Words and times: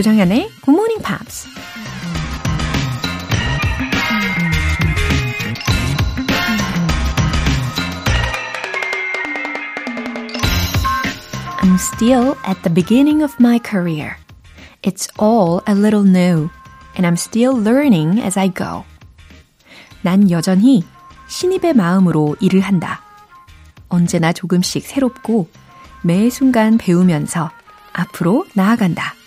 조정현의 0.00 0.48
Good 0.64 0.70
Morning 0.70 1.02
Pops. 1.02 1.46
I'm 11.60 11.74
still 11.74 12.34
at 12.46 12.62
the 12.62 12.72
beginning 12.72 13.22
of 13.22 13.34
my 13.38 13.60
career. 13.62 14.16
It's 14.82 15.06
all 15.18 15.60
a 15.68 15.74
little 15.74 16.04
new, 16.04 16.48
and 16.96 17.06
I'm 17.06 17.18
still 17.18 17.52
learning 17.52 18.22
as 18.22 18.38
I 18.38 18.48
go. 18.48 18.84
난 20.00 20.30
여전히 20.30 20.82
신입의 21.28 21.74
마음으로 21.74 22.36
일을 22.40 22.60
한다. 22.62 23.02
언제나 23.90 24.32
조금씩 24.32 24.86
새롭고 24.86 25.50
매 26.02 26.30
순간 26.30 26.78
배우면서 26.78 27.50
앞으로 27.92 28.46
나아간다. 28.54 29.19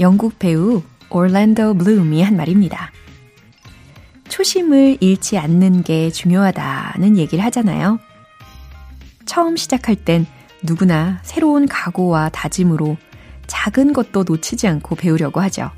영국 0.00 0.38
배우 0.38 0.82
올랜도 1.10 1.74
블룸이 1.74 2.22
한 2.22 2.36
말입니다. 2.36 2.90
초심을 4.28 4.98
잃지 5.00 5.38
않는 5.38 5.84
게 5.84 6.10
중요하다는 6.10 7.16
얘기를 7.16 7.44
하잖아요. 7.44 8.00
처음 9.26 9.56
시작할 9.56 9.96
땐 9.96 10.26
누구나 10.62 11.20
새로운 11.22 11.66
각오와 11.66 12.30
다짐으로 12.30 12.96
작은 13.46 13.92
것도 13.92 14.24
놓치지 14.24 14.66
않고 14.66 14.96
배우려고 14.96 15.40
하죠. 15.42 15.70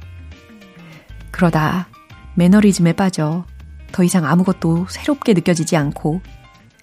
그러다 1.30 1.88
매너리즘에 2.36 2.94
빠져 2.94 3.44
더 3.92 4.02
이상 4.02 4.24
아무것도 4.24 4.86
새롭게 4.88 5.34
느껴지지 5.34 5.76
않고 5.76 6.20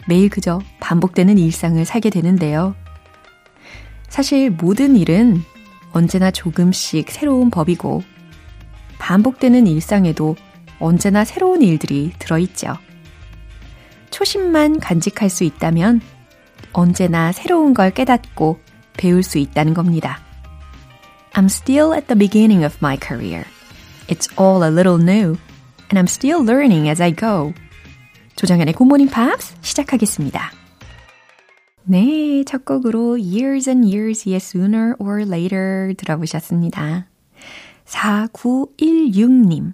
매일 0.07 0.29
그저 0.29 0.59
반복되는 0.79 1.37
일상을 1.37 1.83
살게 1.85 2.09
되는데요. 2.09 2.75
사실 4.09 4.51
모든 4.51 4.95
일은 4.95 5.43
언제나 5.93 6.31
조금씩 6.31 7.09
새로운 7.09 7.49
법이고 7.49 8.03
반복되는 8.97 9.67
일상에도 9.67 10.35
언제나 10.79 11.23
새로운 11.23 11.61
일들이 11.61 12.11
들어있죠. 12.19 12.77
초심만 14.09 14.79
간직할 14.79 15.29
수 15.29 15.43
있다면 15.43 16.01
언제나 16.73 17.31
새로운 17.31 17.73
걸 17.73 17.91
깨닫고 17.91 18.59
배울 18.97 19.23
수 19.23 19.37
있다는 19.37 19.73
겁니다. 19.73 20.19
I'm 21.33 21.45
still 21.45 21.93
at 21.93 22.07
the 22.07 22.17
beginning 22.17 22.63
of 22.63 22.77
my 22.81 22.97
career. 23.01 23.45
It's 24.07 24.29
all 24.39 24.63
a 24.63 24.69
little 24.69 25.01
new, 25.01 25.37
and 25.89 25.97
I'm 25.97 26.07
still 26.07 26.43
learning 26.43 26.89
as 26.89 27.01
I 27.01 27.15
go. 27.15 27.53
조정현의 28.35 28.73
Good 28.73 28.87
Morning 28.87 29.11
Pops 29.11 29.55
시작하겠습니다. 29.61 30.62
네, 31.85 32.43
첫 32.45 32.63
곡으로 32.63 33.17
Years 33.19 33.69
and 33.69 33.93
Years의 33.93 34.35
Sooner 34.37 34.93
or 34.99 35.23
Later 35.23 35.93
들어보셨습니다. 35.95 37.07
4916님. 37.85 39.73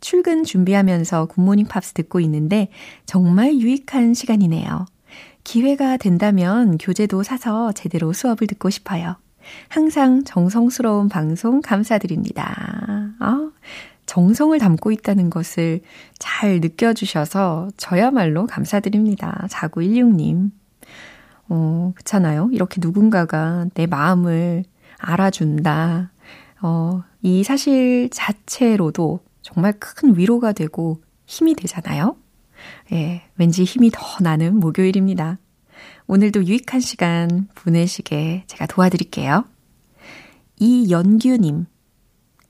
출근 0.00 0.44
준비하면서 0.44 1.26
굿모닝 1.26 1.66
팝스 1.66 1.92
듣고 1.92 2.18
있는데 2.20 2.68
정말 3.06 3.54
유익한 3.54 4.14
시간이네요. 4.14 4.86
기회가 5.44 5.96
된다면 5.96 6.76
교재도 6.76 7.22
사서 7.22 7.72
제대로 7.72 8.12
수업을 8.12 8.46
듣고 8.48 8.70
싶어요. 8.70 9.16
항상 9.68 10.24
정성스러운 10.24 11.08
방송 11.08 11.60
감사드립니다. 11.60 13.14
아, 13.18 13.50
정성을 14.06 14.58
담고 14.58 14.90
있다는 14.90 15.30
것을 15.30 15.80
잘 16.18 16.60
느껴주셔서 16.60 17.68
저야말로 17.76 18.46
감사드립니다. 18.46 19.46
4916님. 19.50 20.50
어, 21.48 21.92
그렇잖아요. 21.94 22.50
이렇게 22.52 22.80
누군가가 22.80 23.66
내 23.74 23.86
마음을 23.86 24.64
알아준다. 24.98 26.12
어, 26.60 27.02
이 27.22 27.44
사실 27.44 28.10
자체로도 28.10 29.20
정말 29.42 29.72
큰 29.78 30.16
위로가 30.16 30.52
되고 30.52 31.02
힘이 31.26 31.54
되잖아요. 31.54 32.16
예, 32.92 33.22
왠지 33.36 33.64
힘이 33.64 33.90
더 33.92 34.00
나는 34.20 34.58
목요일입니다. 34.58 35.38
오늘도 36.06 36.44
유익한 36.46 36.80
시간 36.80 37.48
보내시게 37.54 38.44
제가 38.46 38.66
도와드릴게요. 38.66 39.44
이연규님. 40.58 41.66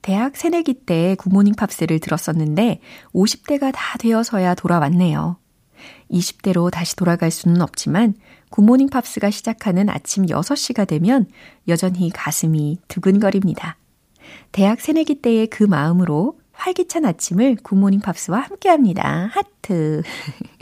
대학 0.01 0.37
새내기 0.37 0.85
때 0.85 1.15
굿모닝 1.19 1.55
팝스를 1.55 1.99
들었었는데 1.99 2.79
50대가 3.13 3.71
다 3.73 3.97
되어서야 3.97 4.55
돌아왔네요. 4.55 5.37
20대로 6.09 6.71
다시 6.71 6.95
돌아갈 6.95 7.31
수는 7.31 7.61
없지만 7.61 8.15
굿모닝 8.49 8.89
팝스가 8.89 9.29
시작하는 9.29 9.89
아침 9.89 10.25
6시가 10.25 10.87
되면 10.87 11.27
여전히 11.67 12.09
가슴이 12.09 12.79
두근거립니다. 12.87 13.77
대학 14.51 14.81
새내기 14.81 15.21
때의 15.21 15.47
그 15.47 15.63
마음으로 15.63 16.39
활기찬 16.51 17.05
아침을 17.05 17.57
굿모닝 17.63 18.01
팝스와 18.01 18.39
함께 18.39 18.69
합니다. 18.69 19.29
하트. 19.31 20.01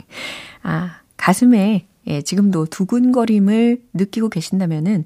아, 0.62 1.00
가슴에 1.16 1.86
예, 2.06 2.22
지금도 2.22 2.66
두근거림을 2.66 3.82
느끼고 3.92 4.30
계신다면은, 4.30 5.04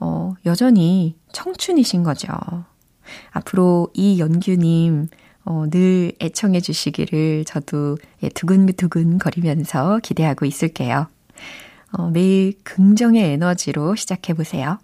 어, 0.00 0.34
여전히 0.44 1.16
청춘이신 1.32 2.02
거죠. 2.02 2.28
앞으로 3.30 3.88
이연규님, 3.94 5.08
어, 5.44 5.64
늘 5.70 6.12
애청해 6.20 6.60
주시기를 6.60 7.44
저도 7.46 7.96
예, 8.22 8.28
두근두근 8.28 9.18
거리면서 9.18 10.00
기대하고 10.02 10.44
있을게요. 10.44 11.08
어, 11.92 12.10
매일 12.10 12.54
긍정의 12.64 13.32
에너지로 13.32 13.94
시작해 13.94 14.34
보세요. 14.34 14.78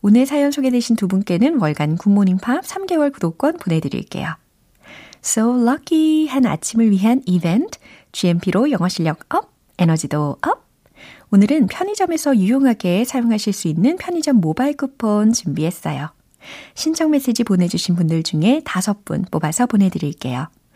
오늘 0.00 0.26
사연 0.26 0.52
소개되신 0.52 0.96
두 0.96 1.08
분께는 1.08 1.60
월간 1.60 1.96
굿모닝 1.96 2.38
팝스 2.38 2.62
3개월 2.64 3.12
구독권 3.12 3.56
보내드릴게요. 3.56 4.36
So 5.24 5.60
lucky 5.60 6.28
한 6.28 6.46
아침을 6.46 6.90
위한 6.90 7.22
이벤트, 7.26 7.78
GMP로 8.12 8.70
영어 8.70 8.88
실력 8.88 9.34
up, 9.34 9.52
에너지도 9.78 10.36
up. 10.42 10.68
오늘은 11.30 11.66
편의점에서 11.66 12.36
유용하게 12.36 13.04
사용하실 13.04 13.52
수 13.52 13.68
있는 13.68 13.96
편의점 13.96 14.36
모바일 14.36 14.76
쿠폰 14.76 15.32
준비했어요. 15.32 16.10
신청 16.74 17.10
메시지 17.10 17.44
보내주신 17.44 17.96
분들 17.96 18.22
중에 18.22 18.62
다섯 18.64 19.04
분 19.04 19.24
뽑아서 19.30 19.66
보내드릴게요. 19.66 20.48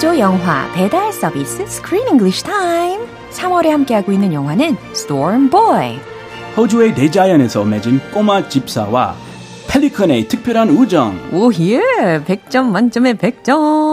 조조 0.00 0.18
영화 0.18 0.66
배달 0.72 1.12
서비스 1.12 1.62
Screen 1.64 2.08
English 2.08 2.42
Time 2.42 3.04
3월에 3.32 3.68
함께하고 3.68 4.12
있는 4.12 4.32
영화는 4.32 4.74
Storm 4.92 5.50
Boy 5.50 5.98
호주의 6.56 6.94
대자연에서 6.94 7.64
맺은 7.66 8.00
꼬마 8.10 8.48
집사와 8.48 9.14
펠리컨의 9.68 10.26
특별한 10.28 10.70
우정. 10.70 11.16
오, 11.32 11.52
예. 11.52 11.80
100점 12.24 12.70
만점에 12.70 13.12
100점. 13.12 13.89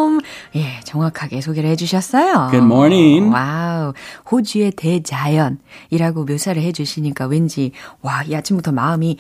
예, 0.55 0.79
정확하게 0.83 1.41
소개를 1.41 1.69
해주셨어요. 1.71 2.49
Good 2.51 2.65
morning. 2.65 3.33
Wow. 3.33 3.93
호주의 4.31 4.71
대자연이라고 4.71 6.25
묘사를 6.25 6.61
해주시니까 6.61 7.27
왠지, 7.27 7.71
와, 8.01 8.23
이 8.23 8.35
아침부터 8.35 8.71
마음이 8.71 9.17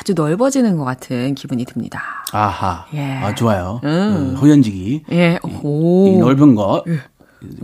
아주 0.00 0.14
넓어지는 0.14 0.76
것 0.76 0.84
같은 0.84 1.34
기분이 1.34 1.64
듭니다. 1.64 2.02
아하. 2.32 2.86
예. 2.94 3.00
아, 3.00 3.34
좋아요. 3.34 3.80
음. 3.84 4.34
어, 4.36 4.38
호연지기. 4.40 5.04
예, 5.12 5.38
오. 5.62 6.08
이 6.08 6.18
넓은 6.18 6.54
거. 6.54 6.84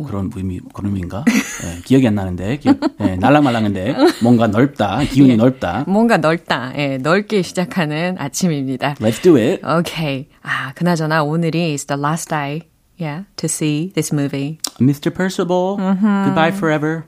그런 0.06 0.30
의미, 0.34 0.58
그런 0.72 0.90
의미인가? 0.90 1.22
예, 1.28 1.82
기억이 1.82 2.08
안 2.08 2.14
나는데, 2.14 2.56
기억, 2.56 2.78
예, 3.02 3.16
날랑말랑한데, 3.16 3.94
뭔가 4.22 4.46
넓다, 4.46 5.00
기운이 5.00 5.32
예. 5.32 5.36
넓다. 5.36 5.84
뭔가 5.86 6.16
넓다. 6.16 6.72
예, 6.78 6.96
넓게 6.96 7.42
시작하는 7.42 8.16
아침입니다. 8.18 8.94
Let's 8.94 9.22
do 9.22 9.36
it. 9.36 9.60
오케이. 9.66 10.28
아, 10.42 10.72
그나저나 10.72 11.24
오늘이 11.24 11.72
is 11.72 11.84
the 11.84 12.00
last 12.00 12.30
day, 12.30 12.62
yeah, 12.96 13.24
to 13.36 13.48
see 13.48 13.92
this 13.94 14.12
movie. 14.12 14.58
Mr. 14.78 15.14
Percival, 15.14 15.76
goodbye 15.76 16.52
forever. 16.52 17.04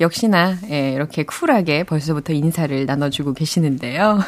역시나 0.00 0.56
예, 0.70 0.92
이렇게 0.92 1.24
쿨하게 1.24 1.84
벌써부터 1.84 2.32
인사를 2.32 2.86
나눠주고 2.86 3.32
계시는데요. 3.32 4.20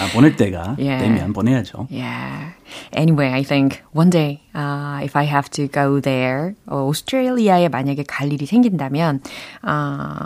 아, 0.00 0.12
보낼 0.14 0.36
때가 0.36 0.76
yeah. 0.78 0.98
되면 1.02 1.32
보내야죠. 1.32 1.88
Yeah. 1.90 2.54
Anyway, 2.96 3.32
I 3.32 3.42
think 3.42 3.82
one 3.92 4.10
day 4.10 4.40
uh, 4.54 5.00
if 5.02 5.16
I 5.16 5.26
have 5.26 5.50
to 5.50 5.68
go 5.68 6.00
there, 6.00 6.54
어, 6.66 6.84
오스트레일리아에 6.84 7.68
만약에 7.68 8.04
갈 8.08 8.32
일이 8.32 8.46
생긴다면 8.46 9.20
어, 9.62 10.16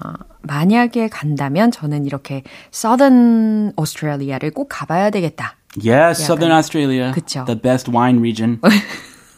만약에 0.43 1.08
간다면 1.08 1.70
저는 1.70 2.06
이렇게 2.06 2.43
Southern 2.73 3.73
Australia를 3.76 4.52
꼭 4.52 4.69
가봐야 4.70 5.11
되겠다. 5.11 5.56
Yes, 5.76 6.23
Southern 6.23 6.52
Australia. 6.52 7.12
그쵸. 7.12 7.44
The 7.47 7.61
best 7.61 7.91
wine 7.91 8.20
region. 8.20 8.61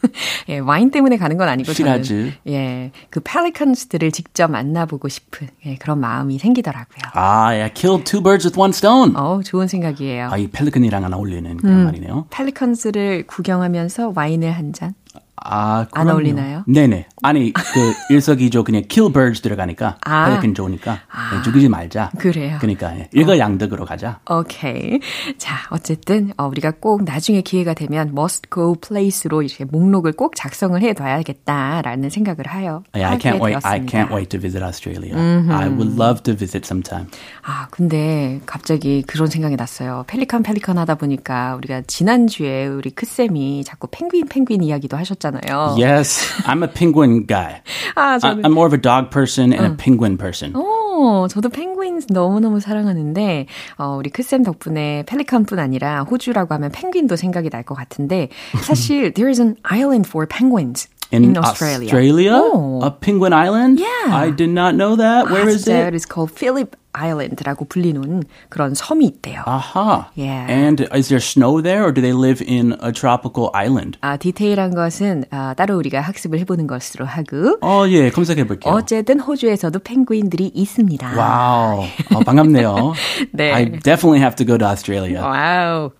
예, 0.49 0.59
와인 0.59 0.91
때문에 0.91 1.17
가는 1.17 1.37
건 1.37 1.47
아니고 1.49 1.73
저는 1.73 2.03
예, 2.47 2.91
그 3.09 3.19
펠리컨스들을 3.23 4.11
직접 4.11 4.51
만나보고 4.51 5.07
싶은 5.07 5.47
예, 5.65 5.75
그런 5.75 5.99
마음이 5.99 6.39
생기더라고요. 6.39 7.11
아, 7.13 7.57
야, 7.57 7.69
kill 7.69 8.03
two 8.03 8.21
birds 8.21 8.45
with 8.47 8.59
one 8.59 8.71
stone. 8.71 9.13
어, 9.15 9.41
좋은 9.43 9.67
생각이에요. 9.67 10.29
아, 10.31 10.37
이 10.37 10.47
펠리컨이랑은 10.47 11.13
어울리는 11.13 11.57
그런 11.57 11.79
음, 11.79 11.85
말이네요. 11.85 12.27
펠리컨스를 12.29 13.25
구경하면서 13.27 14.13
와인을 14.15 14.51
한 14.51 14.73
잔. 14.73 14.95
아, 15.35 15.85
안 15.91 16.09
어울리나요? 16.09 16.63
네네. 16.67 17.05
아니, 17.23 17.53
그 17.53 17.93
일석이조 18.09 18.63
그냥 18.63 18.83
kill 18.87 19.11
birds 19.11 19.41
들어가니까 19.41 19.97
아. 20.03 20.29
펠리컨 20.29 20.53
좋으니까 20.53 20.99
아. 21.09 21.41
죽이지 21.41 21.69
말자. 21.69 22.11
그래요. 22.19 22.57
그러니까 22.59 22.93
일거양득으로 23.13 23.85
가자. 23.85 24.19
오케이. 24.29 24.99
자, 25.37 25.55
어쨌든 25.69 26.33
어, 26.37 26.47
우리가 26.47 26.73
꼭 26.79 27.03
나중에 27.03 27.41
기회가 27.41 27.73
되면 27.73 28.09
must 28.09 28.49
go 28.53 28.75
place로 28.75 29.41
이렇게 29.41 29.65
목록을 29.65 30.11
꼭 30.11 30.35
작성을 30.35 30.79
해둬야겠다라는 30.81 32.09
생각을 32.09 32.45
하여. 32.47 32.83
Yeah, 32.93 33.13
I 33.13 33.17
can't 33.17 33.41
wait. 33.41 33.59
I 33.63 33.79
can't 33.85 34.11
wait 34.13 34.29
to 34.29 34.39
visit 34.39 34.63
Australia. 34.63 35.15
Mm-hmm. 35.15 35.51
I 35.51 35.69
would 35.69 35.95
love 35.97 36.23
to 36.23 36.35
visit 36.35 36.65
sometime. 36.65 37.07
아, 37.41 37.67
근데 37.71 38.41
갑자기 38.45 39.01
그런 39.03 39.27
생각이 39.27 39.55
났어요. 39.55 40.03
펠리컨 40.07 40.43
펠리컨 40.43 40.77
하다 40.77 40.95
보니까 40.95 41.55
우리가 41.55 41.83
지난 41.87 42.27
주에 42.27 42.67
우리 42.67 42.91
크 42.91 43.05
쌤이 43.05 43.63
자꾸 43.63 43.87
펭귄 43.89 44.27
펭귄 44.27 44.61
이야기도 44.61 44.97
하셨잖아요. 44.97 45.77
Yes, 45.79 46.27
I'm 46.43 46.63
a 46.63 46.71
penguin 46.71 47.12
guy. 47.27 47.61
아, 47.95 48.17
저는... 48.19 48.43
I'm 48.43 48.51
more 48.51 48.65
of 48.67 48.73
a 48.73 48.81
dog 48.81 49.09
person 49.11 49.53
and 49.53 49.63
응. 49.65 49.71
a 49.73 49.77
penguin 49.77 50.17
person. 50.17 50.53
오, 50.55 51.27
저도 51.29 51.49
펭귄 51.49 52.01
너무너무 52.09 52.59
사랑하는데 52.59 53.45
어, 53.77 53.95
우리 53.97 54.09
크쌤 54.09 54.43
덕분에 54.43 55.03
펠리컨뿐 55.05 55.59
아니라 55.59 56.03
호주라고 56.03 56.53
하면 56.55 56.71
펭귄도 56.71 57.15
생각이 57.15 57.49
날 57.49 57.63
것 57.63 57.75
같은데 57.75 58.29
사실 58.61 59.13
there 59.13 59.29
is 59.29 59.39
an 59.39 59.55
island 59.63 60.07
for 60.07 60.27
penguins. 60.27 60.87
In, 61.12 61.24
in 61.24 61.38
Australia. 61.38 61.86
Australia? 61.88 62.32
Oh. 62.34 62.80
A 62.82 62.90
penguin 62.90 63.32
island? 63.32 63.80
Yeah. 63.80 64.12
I 64.12 64.30
did 64.30 64.50
not 64.50 64.74
know 64.74 64.94
that. 64.96 65.30
Where 65.30 65.46
아, 65.46 65.48
is 65.48 65.66
it? 65.66 65.88
It 65.88 65.94
is 65.94 66.04
called 66.04 66.30
Phillip 66.30 66.76
Island라고 66.92 67.64
불리는 67.64 68.24
그런 68.50 68.74
섬이 68.74 69.06
있대요. 69.06 69.42
아하. 69.46 70.10
Yeah. 70.14 70.46
And 70.50 70.86
is 70.94 71.08
there 71.08 71.20
snow 71.20 71.62
there 71.62 71.84
or 71.84 71.92
do 71.92 72.02
they 72.02 72.12
live 72.12 72.42
in 72.46 72.76
a 72.82 72.92
tropical 72.92 73.48
island? 73.54 73.96
아, 74.02 74.18
디테일한 74.18 74.74
것은 74.74 75.24
아, 75.30 75.54
따로 75.54 75.78
우리가 75.78 76.02
학습을 76.02 76.38
해보는 76.40 76.66
것으로 76.66 77.06
하고. 77.06 77.56
어, 77.62 77.88
예, 77.88 78.10
검색해 78.10 78.46
볼게요. 78.46 78.74
어쨌든 78.74 79.20
호주에서도 79.20 79.78
펭귄들이 79.78 80.50
있습니다. 80.54 81.16
와우. 81.16 81.84
어, 82.14 82.20
반갑네요. 82.20 82.92
네. 83.32 83.52
I 83.52 83.64
definitely 83.80 84.20
have 84.20 84.36
to 84.36 84.44
go 84.44 84.58
to 84.58 84.66
Australia. 84.66 85.22
와우. 85.22 85.92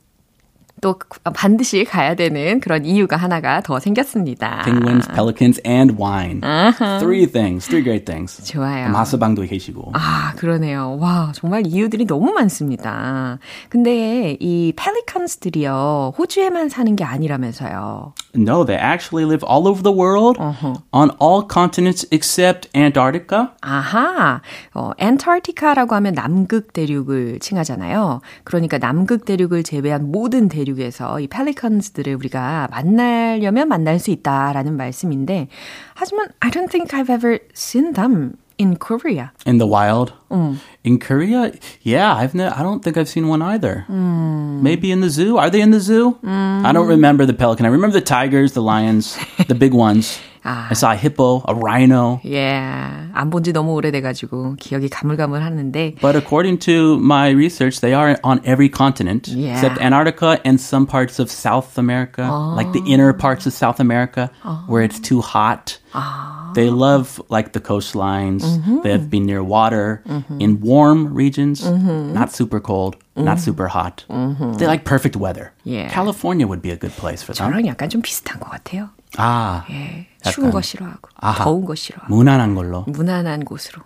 또 0.83 0.99
반드시 1.33 1.85
가야 1.85 2.13
되는 2.13 2.59
그런 2.59 2.83
이유가 2.83 3.15
하나가 3.15 3.61
더 3.61 3.79
생겼습니다. 3.79 4.63
Penguins, 4.65 5.07
pelicans, 5.07 5.61
and 5.65 5.95
wine. 5.97 6.41
Uh-huh. 6.43 6.99
Three 6.99 7.25
things, 7.25 7.65
three 7.65 7.81
great 7.81 8.03
things. 8.03 8.43
좋아요. 8.43 8.89
마스방도 8.91 9.43
계시고. 9.43 9.91
아, 9.93 10.33
그러네요. 10.35 10.97
와, 10.99 11.31
정말 11.33 11.65
이유들이 11.65 12.05
너무 12.05 12.33
많습니다. 12.33 13.39
근데 13.69 14.35
이 14.41 14.73
pelicans들이요, 14.75 16.15
호주에만 16.17 16.67
사는 16.67 16.93
게 16.97 17.05
아니라면서요. 17.05 18.13
No, 18.35 18.65
they 18.65 18.77
actually 18.77 19.23
live 19.25 19.47
all 19.49 19.69
over 19.69 19.81
the 19.81 19.95
world, 19.97 20.37
uh-huh. 20.37 20.81
on 20.91 21.11
all 21.21 21.47
continents 21.49 22.05
except 22.11 22.67
Antarctica. 22.75 23.47
아하, 23.61 24.41
어, 24.73 24.91
안타르티카라고 24.99 25.95
하면 25.95 26.13
남극 26.13 26.73
대륙을 26.73 27.39
칭하잖아요. 27.39 28.19
그러니까 28.43 28.77
남극 28.79 29.23
대륙을 29.23 29.63
제외한 29.63 30.11
모든 30.11 30.49
대륙 30.49 30.72
대륙에서 30.72 31.20
이 31.20 31.26
펠리컨스들을 31.28 32.14
우리가 32.14 32.68
만나려면 32.70 33.68
만날 33.68 33.98
수 33.98 34.10
있다라는 34.10 34.76
말씀인데 34.76 35.48
하지만 35.94 36.28
I 36.40 36.50
don't 36.50 36.70
think 36.70 36.90
I've 36.98 37.10
ever 37.12 37.38
seen 37.54 37.92
them 37.94 38.34
in 38.60 38.76
Korea. 38.76 39.30
In 39.46 39.58
the 39.58 39.68
wild? 39.70 40.12
음. 40.32 40.58
In 40.84 40.98
Korea? 40.98 41.52
Yeah, 41.84 42.12
I've 42.16 42.34
ne- 42.34 42.48
I 42.50 42.62
don't 42.62 42.82
think 42.82 42.96
I've 42.98 43.08
seen 43.08 43.28
one 43.28 43.40
either. 43.42 43.84
음. 43.88 44.60
Maybe 44.62 44.90
in 44.90 45.00
the 45.00 45.10
zoo. 45.10 45.38
Are 45.38 45.48
they 45.50 45.60
in 45.62 45.70
the 45.70 45.78
zoo? 45.80 46.18
음. 46.24 46.62
I 46.66 46.72
don't 46.72 46.88
remember 46.88 47.24
the 47.24 47.34
pelican. 47.36 47.66
I 47.66 47.70
remember 47.70 47.92
the 47.94 48.04
tigers, 48.04 48.52
the 48.54 48.62
lions, 48.62 49.16
the 49.46 49.54
big 49.54 49.72
ones. 49.74 50.18
아. 50.44 50.68
I 50.70 50.74
saw 50.74 50.92
a 50.92 50.96
hippo, 50.96 51.42
a 51.46 51.54
rhino. 51.54 52.20
Yeah. 52.22 53.08
안 53.12 53.30
본 53.30 53.42
지 53.42 53.52
너무 53.52 53.74
오래돼가지고 53.74 54.56
기억이 54.56 54.88
가물가물하는데. 54.88 55.96
But 56.00 56.16
according 56.16 56.58
to 56.60 56.98
my 56.98 57.30
research, 57.30 57.80
they 57.80 57.92
are 57.92 58.16
on 58.22 58.40
every 58.44 58.68
continent 58.68 59.28
yeah. 59.28 59.54
except 59.54 59.78
Antarctica 59.80 60.40
and 60.44 60.60
some 60.60 60.86
parts 60.86 61.18
of 61.18 61.30
South 61.30 61.76
America, 61.76 62.28
oh. 62.30 62.54
like 62.54 62.72
the 62.72 62.82
inner 62.86 63.12
parts 63.12 63.46
of 63.46 63.52
South 63.52 63.80
America 63.80 64.30
oh. 64.44 64.64
where 64.68 64.82
it's 64.82 65.00
too 65.00 65.20
hot. 65.20 65.78
Oh. 65.94 66.52
They 66.54 66.70
love 66.70 67.20
like 67.28 67.52
the 67.52 67.60
coastlines. 67.60 68.42
Mm-hmm. 68.42 68.80
They 68.82 68.90
have 68.90 69.10
been 69.10 69.26
near 69.26 69.42
water 69.42 70.02
mm-hmm. 70.06 70.40
in 70.40 70.60
warm 70.60 71.12
regions, 71.14 71.60
mm-hmm. 71.62 72.14
not 72.14 72.32
super 72.32 72.58
cold, 72.60 72.96
not 73.16 73.38
super 73.38 73.68
hot. 73.68 74.04
They 74.08 74.66
like 74.66 74.84
perfect 74.84 75.16
weather. 75.16 75.52
Yeah. 75.64 75.88
California 75.90 76.46
would 76.46 76.62
be 76.62 76.70
a 76.70 76.76
good 76.76 76.92
place 76.92 77.22
for 77.22 77.34
them. 77.34 77.52
저랑 77.52 77.66
약간 77.66 77.90
좀 77.90 78.00
비슷한 78.02 78.40
것 78.40 78.50
같아요. 78.50 78.90
아, 79.17 79.65
예, 79.69 80.07
추운 80.29 80.49
거 80.51 80.61
싫어하고 80.61 81.09
아하, 81.15 81.43
더운 81.43 81.65
거 81.65 81.75
싫어하고 81.75 82.13
무난한 82.13 82.55
걸로. 82.55 82.83
무난한 82.87 83.45
곳으로. 83.45 83.81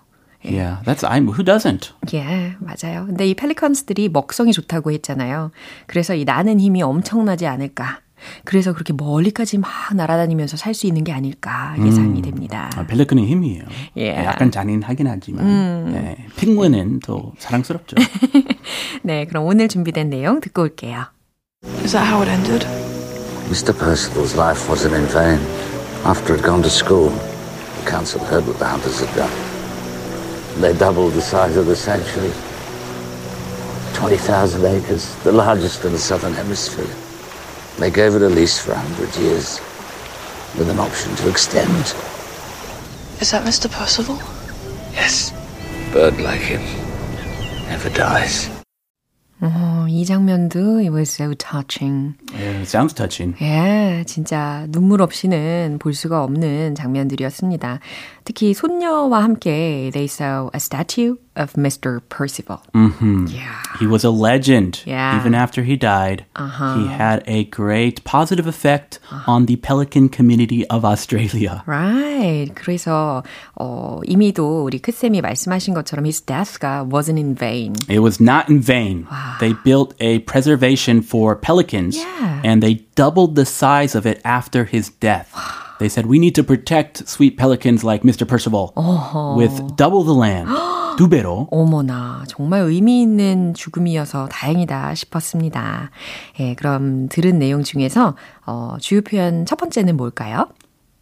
예. 0.45 0.59
Yeah, 0.59 0.83
that's 0.85 1.03
I. 1.07 1.19
Who 1.21 1.43
doesn't? 1.43 1.91
예, 2.13 2.19
yeah, 2.21 2.55
맞아요. 2.59 3.05
근데 3.07 3.27
이 3.27 3.33
펠리컨스들이 3.33 4.09
먹성이 4.09 4.51
좋다고 4.53 4.91
했잖아요. 4.91 5.51
그래서 5.87 6.13
이 6.15 6.23
나는 6.25 6.59
힘이 6.59 6.81
엄청나지 6.83 7.47
않을까. 7.47 8.01
그래서 8.45 8.73
그렇게 8.73 8.93
멀리까지 8.93 9.59
막 9.59 9.69
날아다니면서 9.93 10.57
살 10.57 10.73
수 10.73 10.87
있는 10.87 11.03
게 11.03 11.11
아닐까 11.13 11.75
예상이 11.77 12.19
음, 12.19 12.21
됩니다. 12.23 12.69
아, 12.75 12.85
펠리컨의 12.87 13.25
힘이에요. 13.27 13.63
Yeah. 13.95 14.25
약간 14.25 14.49
잔인하긴 14.49 15.07
하지만 15.07 15.45
음. 15.45 15.91
네, 15.93 16.25
핑문은 16.37 16.99
더 17.01 17.31
사랑스럽죠. 17.37 17.95
네, 19.03 19.25
그럼 19.25 19.45
오늘 19.45 19.67
준비된 19.67 20.09
내용 20.09 20.39
듣고 20.39 20.63
올게요. 20.63 21.05
Is 21.83 21.91
that 21.91 22.07
how 22.07 22.21
it 22.21 22.29
ended? 22.31 22.65
Mr. 23.47 23.77
Percival's 23.77 24.35
life 24.35 24.67
wasn't 24.67 24.93
in 24.93 25.05
vain. 25.05 25.39
After 26.03 26.35
he'd 26.35 26.43
gone 26.43 26.61
to 26.63 26.69
school, 26.69 27.09
the 27.09 27.89
council 27.89 28.19
heard 28.25 28.45
what 28.45 28.59
the 28.59 28.65
hunters 28.65 28.99
had 28.99 29.15
done. 29.15 30.61
They 30.61 30.77
doubled 30.77 31.13
the 31.13 31.21
size 31.21 31.55
of 31.55 31.65
the 31.65 31.75
sanctuary. 31.75 32.33
20,000 33.93 34.65
acres, 34.65 35.15
the 35.23 35.31
largest 35.31 35.85
in 35.85 35.93
the 35.93 35.97
southern 35.97 36.33
hemisphere. 36.33 36.93
They 37.79 37.89
gave 37.89 38.15
it 38.15 38.21
a 38.21 38.27
lease 38.27 38.59
for 38.59 38.73
100 38.73 39.15
years, 39.15 39.59
with 40.57 40.69
an 40.69 40.79
option 40.79 41.15
to 41.15 41.29
extend. 41.29 41.95
Is 43.21 43.31
that 43.31 43.45
Mr. 43.45 43.71
Percival? 43.71 44.17
Yes. 44.91 45.31
Bird 45.93 46.19
like 46.19 46.41
him. 46.41 46.61
Never 47.69 47.89
dies. 47.89 48.56
어, 49.39 49.85
이 49.87 50.03
장면도 50.03 50.79
it 50.79 50.89
was 50.89 51.11
so 51.11 51.33
touching. 51.35 52.15
Yeah, 52.33 52.61
sounds 52.63 52.93
touching. 52.95 53.35
예, 53.41 54.03
진짜 54.07 54.65
눈물 54.69 55.01
없이는 55.01 55.77
볼 55.79 55.93
수가 55.93 56.23
없는 56.23 56.73
장면들이었습니다. 56.73 57.79
특히 58.26 58.54
손녀와 58.54 59.22
함께 59.22 59.90
they 59.92 60.06
saw 60.06 60.50
a 60.54 60.60
statue 60.60 61.16
of 61.34 61.54
Mr. 61.54 62.00
Percival. 62.08 62.62
Mm-hmm. 62.74 63.26
Yeah. 63.28 63.62
He 63.78 63.86
was 63.86 64.04
a 64.04 64.10
legend. 64.10 64.82
Yeah. 64.84 65.18
Even 65.18 65.34
after 65.34 65.62
he 65.62 65.76
died, 65.76 66.26
uh-huh. 66.36 66.76
he 66.76 66.86
had 66.86 67.24
a 67.26 67.44
great 67.44 68.04
positive 68.04 68.46
effect 68.46 68.98
uh-huh. 69.10 69.32
on 69.32 69.46
the 69.46 69.56
pelican 69.56 70.08
community 70.08 70.66
of 70.68 70.84
Australia. 70.84 71.62
Right. 71.66 72.50
그래서 72.54 73.22
어, 73.58 74.00
이미도 74.04 74.64
우리 74.64 74.78
크쌤이 74.78 75.20
말씀하신 75.20 75.74
것처럼 75.74 76.04
his 76.04 76.20
death가 76.20 76.86
wasn't 76.88 77.18
in 77.18 77.34
vain. 77.34 77.74
It 77.88 78.00
was 78.00 78.20
not 78.20 78.48
in 78.48 78.60
vain. 78.60 79.06
Wow. 79.10 79.36
They 79.40 79.54
built 79.64 79.94
a 80.00 80.20
preservation 80.20 81.02
for 81.02 81.34
pelicans 81.34 81.96
yeah. 81.96 82.42
and 82.44 82.62
they 82.62 82.84
doubled 82.94 83.34
the 83.36 83.46
size 83.46 83.94
of 83.94 84.06
it 84.06 84.20
after 84.24 84.64
his 84.64 84.90
death. 85.00 85.32
They 85.79 85.89
said 85.89 86.07
we 86.07 86.17
need 86.17 86.33
to 86.35 86.43
protect 86.43 87.07
sweet 87.07 87.37
pelicans 87.37 87.83
like 87.83 88.03
Mr. 88.03 88.27
Percival 88.27 88.71
어허. 88.75 89.37
with 89.37 89.75
double 89.75 90.03
the 90.03 90.17
land. 90.17 90.49
두 90.97 91.07
배로. 91.09 91.47
어머나, 91.51 92.23
정말 92.27 92.61
의미 92.61 93.03
있는 93.03 93.53
죽음이어서 93.53 94.29
다행이다 94.29 94.95
싶었습니다. 94.95 95.91
예, 96.39 96.55
그럼 96.55 97.07
들은 97.07 97.37
내용 97.37 97.61
중에서 97.61 98.15
어, 98.47 98.77
주요 98.79 99.01
표현 99.01 99.45
첫 99.45 99.57
번째는 99.57 99.95
뭘까요? 99.95 100.47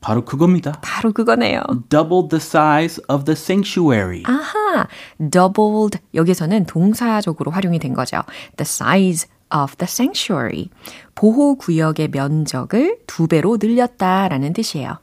바로 0.01 0.25
그겁니다. 0.25 0.74
바로 0.84 1.13
그거네요. 1.13 1.62
Double 1.89 2.27
the 2.29 2.39
size 2.41 3.01
of 3.08 3.24
the 3.24 3.36
sanctuary. 3.36 4.24
아하, 4.25 4.88
doubled 5.32 5.98
여기서는 6.13 6.65
동사적으로 6.65 7.50
활용이 7.51 7.79
된 7.79 7.94
거죠. 7.94 8.22
The 8.58 8.65
size 8.67 9.27
of 9.55 9.77
the 9.77 9.88
sanctuary. 9.88 10.70
보호 11.15 11.55
구역의 11.55 12.10
면적을 12.10 13.00
두 13.07 13.27
배로 13.27 13.57
늘렸다라는 13.60 14.53
뜻이에요. 14.53 14.98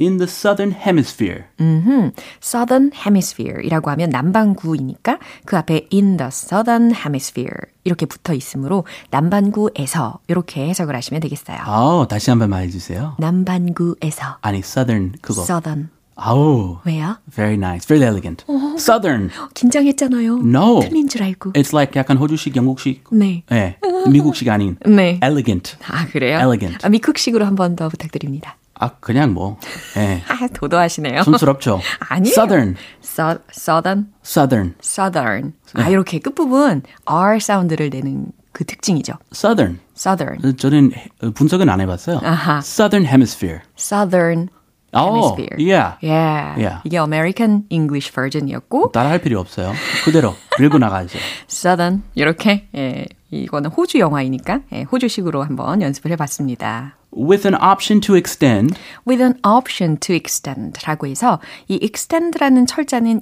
In 0.00 0.18
the 0.18 0.24
southern 0.24 0.74
hemisphere. 0.74 1.44
음흠, 1.60 2.10
southern 2.42 2.90
hemisphere이라고 2.92 3.90
하면 3.92 4.10
남반구이니까 4.10 5.18
그 5.46 5.56
앞에 5.56 5.86
in 5.92 6.16
the 6.16 6.28
southern 6.28 6.92
hemisphere 6.92 7.54
이렇게 7.84 8.04
붙어 8.04 8.34
있으므로 8.34 8.84
남반구에서 9.10 10.18
이렇게 10.26 10.68
해석을 10.68 10.96
하시면 10.96 11.20
되겠어요. 11.20 11.58
아, 11.60 12.06
다시 12.08 12.30
한번 12.30 12.50
말해 12.50 12.68
주세요. 12.68 13.14
남반구에서 13.20 14.38
아니, 14.42 14.58
southern 14.58 15.12
그거. 15.22 15.42
southern 15.42 15.90
아우. 16.16 16.78
왜요? 16.84 17.16
Very 17.30 17.54
nice. 17.56 17.86
Very 17.86 18.04
elegant. 18.06 18.44
Southern. 18.78 19.30
긴장했잖아요. 19.54 20.38
No. 20.44 20.80
틀린 20.80 21.08
줄 21.08 21.22
알고. 21.22 21.52
It's 21.54 21.72
like 21.74 21.96
약간 21.98 22.16
호주식, 22.16 22.54
영국식. 22.56 23.04
네. 23.12 23.42
네. 23.50 23.78
미국식 24.08 24.48
아닌. 24.48 24.76
네. 24.86 25.18
Elegant. 25.22 25.76
아 25.88 26.06
그래요? 26.06 26.38
elegant. 26.38 26.78
아, 26.86 26.88
미국식으로 26.88 27.44
한 27.44 27.54
번 27.56 27.74
더 27.76 27.88
부탁드립니다. 27.88 28.56
아, 28.74 28.90
그냥 29.00 29.32
뭐. 29.32 29.58
예. 29.96 30.22
아 30.28 30.46
도도하시네요. 30.48 31.22
촌스럽죠. 31.22 31.80
아니에요. 32.08 32.32
Southern. 32.34 32.76
So, 33.02 33.38
southern, 33.52 34.06
Southern. 34.24 34.74
southern. 34.82 35.52
아 35.74 35.88
이렇게 35.88 36.18
끝부분 36.18 36.82
R 37.06 37.38
사운드를 37.40 37.90
내는 37.90 38.26
그 38.52 38.64
특징이죠. 38.64 39.14
Southern. 39.32 39.78
Southern, 39.96 40.56
저는 40.56 40.92
분석은 41.34 41.68
안 41.68 41.80
해봤어요. 41.80 42.20
아하. 42.22 42.58
Southern 42.58 43.06
Hemisphere. 43.06 43.60
Southern 43.78 44.48
Oh, 44.94 45.14
Hemisphere. 45.36 45.56
yeah. 45.58 45.96
Yeah. 46.02 46.56
Yeah. 46.58 46.80
이게 46.84 46.98
American 46.98 47.64
English 47.70 48.12
version이었고 48.12 48.92
따라할 48.92 49.20
필요 49.20 49.40
없어요. 49.40 49.72
그대로 50.04 50.34
밀고 50.58 50.78
나가야죠. 50.78 51.18
Southern 51.48 52.02
이렇게 52.14 52.68
예, 52.76 53.06
이거는 53.30 53.70
호주 53.70 53.98
영화이니까 53.98 54.60
예, 54.72 54.82
호주식으로 54.82 55.42
한번 55.42 55.82
연습을 55.82 56.10
해봤습니다. 56.12 56.96
With 57.16 57.46
an 57.46 57.54
option 57.62 58.00
to 58.00 58.16
extend, 58.16 58.74
with 59.06 59.22
an 59.22 59.34
option 59.46 59.98
to 60.00 60.16
extend라고 60.16 61.06
해서 61.06 61.38
이 61.68 61.78
extend라는 61.80 62.66
철자는 62.66 63.20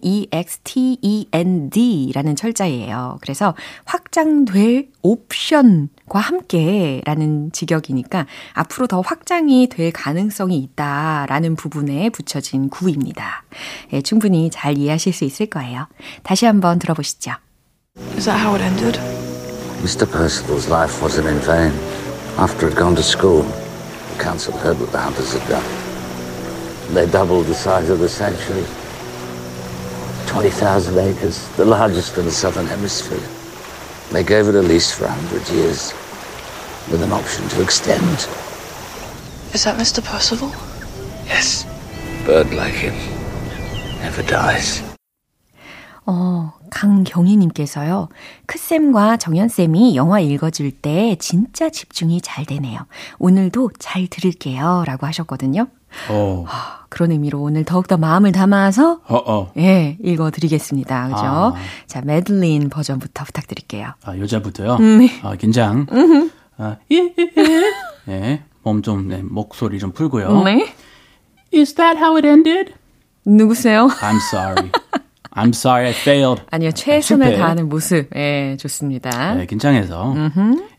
E-X-T-E-N-D라는 1.02 2.34
철자예요. 2.36 3.18
그래서 3.20 3.54
확장될 3.84 4.88
옵션 5.02 5.90
과 6.09 6.18
함께라는 6.18 7.52
직역이니까 7.52 8.26
앞으로 8.54 8.87
더 8.87 9.00
확장이 9.00 9.68
될 9.68 9.92
가능성이 9.92 10.59
있다라는 10.59 11.56
부분에 11.56 12.11
붙여진 12.11 12.68
구입니다. 12.68 13.44
예, 13.92 14.02
충분히 14.02 14.50
잘 14.50 14.76
이해하실 14.76 15.12
수 15.12 15.25
있을 15.25 15.47
거예요. 15.47 15.87
다시 16.23 16.47
한번 16.47 16.78
들어보시죠. 16.78 17.32
Is 18.16 18.25
that 18.25 18.38
how 18.40 18.54
it 18.54 18.62
ended? 18.62 18.99
Mr. 19.82 20.06
Percival's 20.06 20.68
life 20.68 21.02
wasn't 21.02 21.26
in 21.26 21.40
vain. 21.40 21.73
After 22.38 22.68
he'd 22.68 22.78
gone 22.78 22.94
to 22.94 23.02
school, 23.02 23.42
the 23.42 24.23
council 24.23 24.56
heard 24.59 24.78
what 24.78 24.92
the 24.92 24.99
hunters 24.99 25.35
had 25.37 25.47
done. 25.49 25.64
They 26.94 27.11
doubled 27.11 27.47
the 27.47 27.54
size 27.54 27.90
of 27.90 28.00
the 28.00 28.09
sanctuary. 28.09 28.64
20,000 30.26 30.99
acres, 30.99 31.49
the 31.56 31.64
largest 31.64 32.16
in 32.16 32.25
the 32.25 32.30
southern 32.30 32.66
hemisphere. 32.66 33.21
They 34.12 34.23
gave 34.23 34.47
it 34.47 34.54
a 34.54 34.61
lease 34.61 34.92
for 34.92 35.07
a 35.07 35.09
100 35.09 35.49
years, 35.49 35.92
with 36.90 37.02
an 37.02 37.12
option 37.12 37.49
to 37.49 37.62
extend. 37.62 38.28
Is 39.54 39.64
that 39.64 39.78
Mr. 39.78 40.04
Percival? 40.04 40.50
Yes, 41.25 41.64
bird 42.26 42.52
like 42.52 42.75
him 42.75 42.95
never 44.02 44.23
dies. 44.23 44.91
어, 46.04 46.52
강경희님께서요. 46.71 48.09
크쌤과 48.47 49.18
정연쌤이 49.18 49.94
영화 49.94 50.21
읽어줄 50.21 50.71
때 50.73 51.16
진짜 51.21 51.71
집중이 51.71 52.21
잘 52.21 52.44
되네요. 52.44 52.80
오늘도 53.18 53.71
잘 53.78 54.06
들을게요. 54.09 54.85
라고 54.87 55.06
하셨거든요. 55.06 55.68
어, 56.09 56.44
아, 56.49 56.87
그런 56.88 57.12
의미로 57.12 57.42
오늘 57.42 57.64
더욱더 57.64 57.99
마음을 57.99 58.32
담아서 58.32 59.00
어, 59.06 59.16
어. 59.16 59.52
예, 59.59 59.99
읽어드리겠습니다. 60.02 61.09
그죠? 61.09 61.23
아. 61.23 61.54
자, 61.87 62.00
메들린 62.00 62.71
버전부터 62.71 63.25
부탁드릴게요. 63.25 63.92
아, 64.04 64.18
여자부터요. 64.18 64.78
네. 64.78 65.21
아, 65.23 65.37
긴장. 65.37 65.87
아, 66.56 66.76
예, 66.90 66.97
예, 67.18 67.32
예. 67.38 67.62
예, 68.09 68.42
몸 68.62 68.82
좀, 68.82 69.09
네, 69.09 69.23
목소리 69.23 69.78
좀 69.78 69.92
풀고요. 69.92 70.42
네. 70.44 70.75
Is 71.54 71.75
that 71.75 71.99
how 71.99 72.16
it 72.16 72.26
ended? 72.26 72.73
누구세요? 73.26 73.88
I'm 74.00 74.18
sorry. 74.32 74.71
I'm 75.30 75.54
sorry 75.54 75.86
I 75.86 75.92
failed. 75.92 76.42
아니요, 76.50 76.72
최선을 76.72 77.26
실패. 77.26 77.38
다하는 77.38 77.68
모습. 77.68 78.10
예, 78.14 78.56
좋습니다. 78.58 79.34
네, 79.34 79.46
긴장해서. 79.46 80.14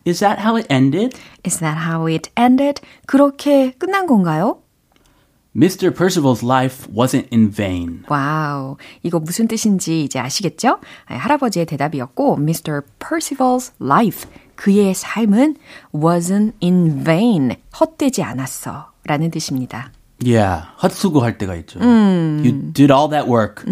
Is 0.06 0.20
that 0.20 0.40
how 0.42 0.58
it 0.58 0.68
ended? 0.70 1.18
Is 1.46 1.60
that 1.60 1.80
how 1.90 2.08
it 2.08 2.30
ended? 2.38 2.82
그렇게 3.08 3.72
끝난 3.72 4.06
건가요? 4.06 4.60
Mr. 5.56 5.94
Percival's 5.94 6.44
life 6.44 6.88
wasn't 6.92 7.28
in 7.32 7.52
vain. 7.52 8.04
와우. 8.08 8.78
이거 9.04 9.20
무슨 9.20 9.48
뜻인지 9.48 10.04
이제 10.04 10.20
아시겠죠? 10.20 10.80
아, 11.06 11.16
할아버지의 11.16 11.66
대답이었고, 11.68 12.38
Mr. 12.40 12.82
Percival's 13.00 13.72
life. 13.80 14.30
그의 14.56 14.94
삶은 14.94 15.56
wasn't 15.94 16.54
in 16.62 17.04
vain. 17.04 17.56
헛되지 17.80 18.24
않았어. 18.24 18.92
라는 19.06 19.30
뜻입니다. 19.32 19.92
Yeah, 20.24 20.66
헛수고할 20.82 21.38
때가 21.38 21.56
있죠. 21.56 21.80
You 21.82 22.72
did 22.74 22.92
all 22.92 23.10
that 23.10 23.30
work 23.30 23.66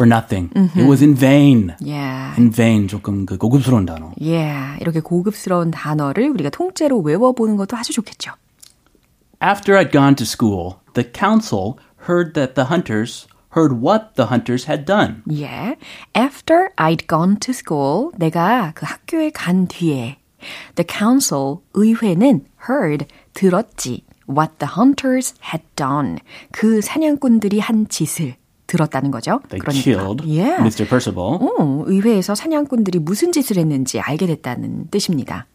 for 0.00 0.06
nothing. 0.08 0.48
It 0.74 0.86
was 0.88 1.02
in 1.02 1.14
vain. 1.14 1.76
Yeah. 1.78 2.34
in 2.38 2.50
vain 2.50 2.88
조금 2.88 3.26
그 3.26 3.36
고급스러운 3.36 3.84
단어. 3.84 4.12
Yeah. 4.18 4.78
이렇게 4.80 5.00
고급스러운 5.00 5.70
단어를 5.70 6.30
우리가 6.30 6.48
통째로 6.48 7.00
외워보는 7.00 7.56
것도 7.56 7.76
아주 7.76 7.92
좋겠죠. 7.92 8.32
After 9.42 9.76
I'd 9.76 9.92
gone 9.92 10.14
to 10.16 10.24
school, 10.24 10.80
the 10.94 11.04
council 11.04 11.76
heard 12.08 12.32
that 12.34 12.54
the 12.54 12.66
hunters 12.70 13.26
heard 13.54 13.82
what 13.82 14.14
the 14.16 14.28
hunters 14.28 14.66
had 14.66 14.86
done. 14.86 15.22
Yeah. 15.26 15.74
After 16.14 16.70
I'd 16.78 17.06
gone 17.06 17.36
to 17.40 17.52
school, 17.52 18.10
내가 18.16 18.72
그 18.74 18.86
학교에 18.86 19.30
간 19.30 19.66
뒤에 19.68 20.16
the 20.76 20.86
council, 20.88 21.60
의회는 21.74 22.46
heard, 22.68 23.06
들었지. 23.34 24.04
what 24.30 24.58
the 24.58 24.78
hunters 24.78 25.34
had 25.52 25.64
done. 25.74 26.18
그 26.52 26.80
사냥꾼들이 26.80 27.58
한 27.58 27.88
짓을 27.88 28.36
들었다는 28.70 29.10
거죠. 29.10 29.40
They 29.48 29.58
그러니까. 29.58 29.82
killed 29.82 30.22
Yeah. 30.24 30.62
Mr. 30.62 30.88
Percival. 30.88 31.38
어, 31.42 31.82
의회에서 31.86 32.34
사냥꾼들이 32.36 33.00
무슨 33.00 33.32
짓을 33.32 33.58
했는지 33.58 33.98
알게 33.98 34.26
됐다는 34.26 34.88
뜻입니다. 34.90 35.46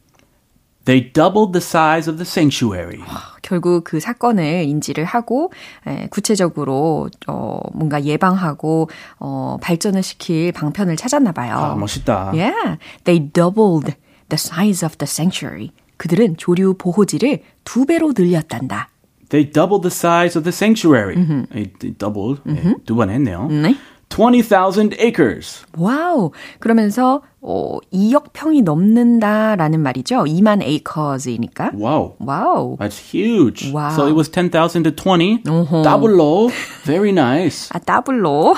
They 0.84 1.12
doubled 1.13 1.51
the 1.53 1.63
size 1.63 2.12
of 2.12 2.17
the 2.17 2.27
sanctuary. 2.29 3.00
결국 3.41 3.86
그 3.86 4.00
사건을 4.00 4.65
인지를 4.65 5.03
하고 5.05 5.51
에, 5.88 6.07
구체적으로 6.12 7.10
어, 7.27 7.60
뭔가 7.74 8.03
예방하고 8.03 8.89
어, 9.17 9.57
발전을 9.62 10.03
시킬 10.03 10.51
방편을 10.51 10.95
찾았나 10.98 11.31
봐요. 11.31 11.55
아, 11.55 11.75
멋있다. 11.75 12.34
Yeah, 12.36 12.77
they 13.05 13.31
doubled 13.31 13.95
the 14.29 14.36
size 14.38 14.86
of 14.86 14.98
the 14.98 15.07
sanctuary. 15.10 15.72
그들은 15.98 16.38
조류 16.38 16.75
보호지를 16.77 17.41
두 17.63 17.86
배로 17.86 18.13
늘렸단다. 18.15 18.89
They 19.30 19.44
doubled 19.44 19.82
the 19.82 19.90
size 19.94 20.37
of 20.37 20.44
the 20.44 20.52
sanctuary. 20.52 21.16
에, 21.54 21.70
doubled. 21.99 22.42
네, 22.44 22.75
두번 22.85 23.11
했네요. 23.11 23.47
네. 23.49 23.76
20,000 24.11 24.92
acres. 24.99 25.64
와우. 25.78 26.32
그러면서 26.59 27.23
어, 27.40 27.78
2억 27.92 28.32
평이 28.32 28.62
넘는다라는 28.62 29.80
말이죠. 29.80 30.25
2만 30.25 30.62
acres이니까. 30.62 31.70
Wow. 31.75 32.16
와우. 32.18 32.76
That's 32.78 32.99
huge. 32.99 33.73
Wow. 33.73 33.90
So 33.94 34.06
it 34.09 34.14
was 34.14 34.28
10,000 34.28 34.82
to 34.82 34.90
20. 34.90 35.44
어허. 35.47 35.82
Double 35.85 36.50
Very 36.85 37.12
nice. 37.12 37.70
아, 37.73 37.78
더블로. 37.78 38.56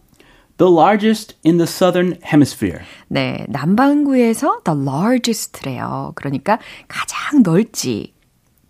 The 0.57 0.69
largest 0.71 1.35
in 1.43 1.57
the 1.57 1.65
southern 1.65 2.19
hemisphere. 2.23 2.81
네, 3.07 3.47
남반구에서 3.49 4.61
the 4.63 4.79
largest래요. 4.79 6.11
그러니까 6.13 6.59
가장 6.87 7.41
넓지. 7.41 8.13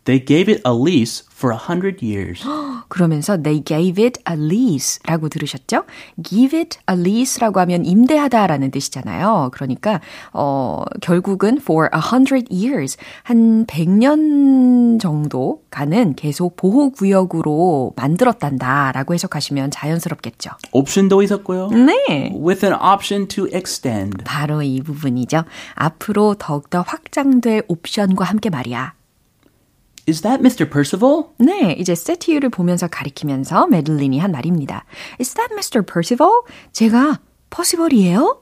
They 0.06 0.24
gave 0.24 0.48
it 0.48 0.62
a 0.64 0.72
lease 0.72 1.24
for 1.36 1.52
a 1.52 1.58
hundred 1.58 2.00
years. 2.00 2.42
그러면서 2.88 3.36
they 3.36 3.62
gave 3.62 4.02
it 4.02 4.20
a 4.28 4.36
lease라고 4.36 5.28
들으셨죠? 5.28 5.84
give 6.22 6.56
it 6.56 6.78
a 6.88 6.96
lease라고 6.96 7.60
하면 7.60 7.84
임대하다라는 7.84 8.70
뜻이잖아요. 8.70 9.50
그러니까 9.52 10.00
어 10.32 10.84
결국은 11.02 11.58
for 11.60 11.90
a 11.92 12.00
hundred 12.00 12.46
years 12.54 12.96
한 13.24 13.66
100년 13.66 15.00
정도 15.00 15.62
가는 15.70 16.14
계속 16.14 16.56
보호 16.56 16.90
구역으로 16.90 17.92
만들었단다라고 17.96 19.12
해석하시면 19.14 19.72
자연스럽겠죠. 19.72 20.50
옵션도 20.70 21.22
있었고요. 21.22 21.68
네. 21.70 22.32
With 22.32 22.64
an 22.64 22.74
option 22.80 23.26
to 23.26 23.46
extend. 23.52 24.22
바로 24.24 24.62
이 24.62 24.80
부분이죠. 24.80 25.42
앞으로 25.74 26.36
더욱더 26.38 26.82
확장될 26.82 27.64
옵션과 27.66 28.24
함께 28.24 28.50
말이야. 28.50 28.95
is 30.07 30.21
that 30.21 30.41
Mr. 30.41 30.69
Percival? 30.69 31.29
네, 31.37 31.73
이제 31.77 31.95
세티유를 31.95 32.49
보면서 32.49 32.87
가리키면서 32.87 33.67
메들린이 33.67 34.19
한 34.19 34.31
말입니다. 34.31 34.85
Is 35.19 35.33
that 35.35 35.53
Mr. 35.53 35.85
Percival? 35.85 36.41
제가 36.71 37.19
퍼시벌이에요? 37.49 38.41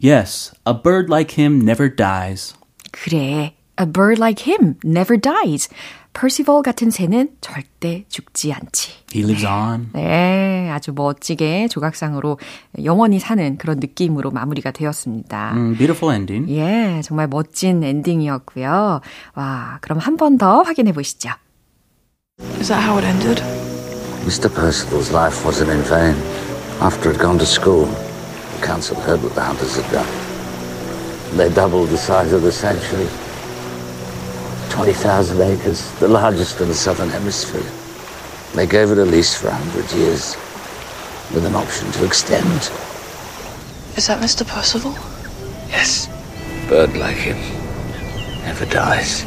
Yes, 0.00 0.52
a 0.66 0.74
bird 0.74 1.08
like 1.10 1.40
him 1.40 1.60
never 1.62 1.88
dies. 1.88 2.54
그래, 2.92 3.54
a 3.80 3.86
bird 3.86 4.18
like 4.18 4.46
him 4.46 4.76
never 4.84 5.20
dies. 5.20 5.68
퍼시벌 6.13 6.61
같은 6.61 6.91
새는 6.91 7.29
절대 7.41 8.05
죽지 8.07 8.53
않지. 8.53 8.91
He 9.13 9.23
lives 9.23 9.45
on. 9.45 9.89
네, 9.93 10.69
아주 10.71 10.91
멋지게 10.93 11.67
조각상으로 11.69 12.37
영원히 12.83 13.19
사는 13.19 13.57
그런 13.57 13.79
느낌으로 13.79 14.29
마무리가 14.31 14.71
되었습니다. 14.71 15.51
Mm, 15.53 15.77
beautiful 15.77 16.15
ending. 16.15 16.51
예, 16.53 17.01
정말 17.03 17.27
멋진 17.27 17.83
엔딩이었고요. 17.83 19.01
와, 19.35 19.77
그럼 19.81 19.97
한 19.99 20.17
번 20.17 20.37
더 20.37 20.61
확인해 20.61 20.91
보시죠. 20.93 21.29
Is 22.59 22.67
that 22.69 22.81
how 22.83 22.97
it 22.97 23.05
ended? 23.07 23.41
Mr. 24.25 24.49
Percival's 24.53 25.11
life 25.11 25.43
wasn't 25.45 25.69
in 25.71 25.81
vain. 25.83 26.15
After 26.79 27.11
he'd 27.11 27.19
gone 27.19 27.37
to 27.39 27.45
school, 27.45 27.85
the 27.87 28.65
council 28.65 28.95
heard 29.01 29.21
what 29.21 29.33
the 29.35 29.41
hunters 29.41 29.75
had 29.77 29.89
done. 29.91 30.07
They 31.37 31.49
doubled 31.53 31.89
the 31.89 31.97
size 31.97 32.31
of 32.33 32.43
the 32.43 32.51
sanctuary. 32.51 33.09
20,000 34.72 35.40
acres, 35.40 35.90
the 36.00 36.08
largest 36.08 36.60
in 36.60 36.68
the 36.68 36.74
southern 36.74 37.10
hemisphere. 37.10 37.66
They 38.54 38.66
gave 38.66 38.90
it 38.90 38.98
a 38.98 39.04
lease 39.04 39.34
for 39.34 39.48
100 39.48 39.92
years, 39.92 40.36
with 41.34 41.44
an 41.44 41.54
option 41.54 41.90
to 41.92 42.04
extend. 42.04 42.70
Is 43.96 44.06
that 44.06 44.20
Mr. 44.20 44.46
Percival? 44.46 44.94
Yes, 45.68 46.08
bird 46.68 46.96
like 46.96 47.16
him 47.16 47.36
never 48.44 48.64
dies. 48.66 49.26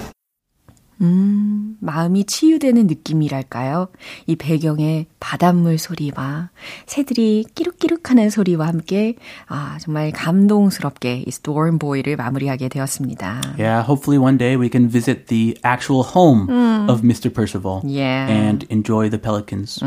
음, 1.01 1.77
마음이 1.79 2.25
치유되는 2.25 2.86
느낌이랄까요? 2.86 3.89
이 4.27 4.36
배경에 4.36 5.08
바닷물 5.20 5.79
소리와 5.79 6.51
새들이 6.86 7.46
끼룩 7.55 7.75
끼룩하는 7.78 8.30
소리와 8.30 8.66
함께 8.68 9.14
아, 9.49 9.76
정말 9.80 10.11
감동스럽게 10.12 11.25
이 11.26 11.28
Storm 11.28 11.78
Boy를 11.78 12.16
마무리하게 12.16 12.68
되었습니다. 12.68 13.40
Yeah, 13.59 13.85
hopefully 13.87 14.18
one 14.23 14.38
day 14.38 14.56
we 14.56 14.68
can 14.71 14.88
visit 14.90 15.26
the 15.26 15.54
actual 15.64 16.02
home 16.14 16.49
of 16.88 17.02
Mr. 17.02 17.33
Percival 17.33 17.80
Yeah. 17.85 18.30
and 18.33 18.66
enjoy 18.71 19.11
the 19.11 19.21
pelicans. 19.21 19.80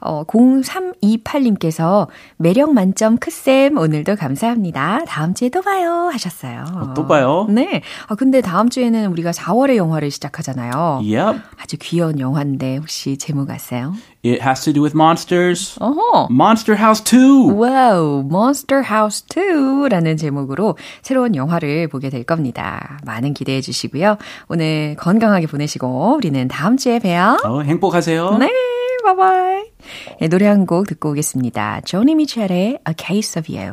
어, 0.00 0.24
0328님께서 0.26 2.08
매력 2.36 2.72
만점 2.72 3.16
크쌤 3.18 3.76
오늘도 3.78 4.16
감사합니다. 4.16 5.04
다음 5.06 5.34
주에 5.34 5.48
또 5.48 5.62
봐요 5.62 6.10
하셨어요. 6.12 6.92
또 6.94 7.06
봐요? 7.06 7.46
네. 7.48 7.82
아, 8.08 8.14
근데 8.14 8.40
다음 8.40 8.68
주에는 8.68 9.06
우리가 9.12 9.30
4월의 9.32 9.76
영화를 9.76 10.10
시작하잖아요. 10.10 11.02
Yep, 11.04 11.40
아주 11.60 11.76
귀여운 11.80 12.18
영화인데 12.20 12.76
혹시 12.78 13.16
제목 13.18 13.50
아세요? 13.50 13.94
It 14.24 14.40
has 14.42 14.62
to 14.64 14.72
do 14.72 14.82
with 14.82 14.94
monsters. 14.96 15.76
어허. 15.80 16.28
Monster 16.30 16.78
House 16.80 17.02
2. 17.04 17.52
Wow, 17.56 18.20
Monster 18.26 18.84
House 18.88 19.24
2라는 19.28 20.18
제목으로 20.18 20.76
새로운 21.02 21.34
영화를 21.34 21.88
보게 21.88 22.10
될 22.10 22.24
겁니다. 22.24 22.98
많은 23.04 23.34
기대해 23.34 23.60
주시고요. 23.60 24.16
오늘 24.48 24.96
건강하게 24.98 25.46
보내시고 25.46 26.16
우리는 26.16 26.48
다음 26.48 26.76
주에 26.76 26.98
봬요. 26.98 27.38
어, 27.44 27.60
행복하세요. 27.62 28.38
네, 28.38 28.50
바이바이. 29.04 29.64
네, 30.20 30.28
노래 30.28 30.46
한 30.46 30.66
곡 30.66 30.86
듣고 30.86 31.10
오겠습니다. 31.10 31.80
조니 31.86 32.14
미첼의 32.14 32.78
A 32.86 32.94
Case 32.98 33.40
of 33.40 33.50
You. 33.52 33.72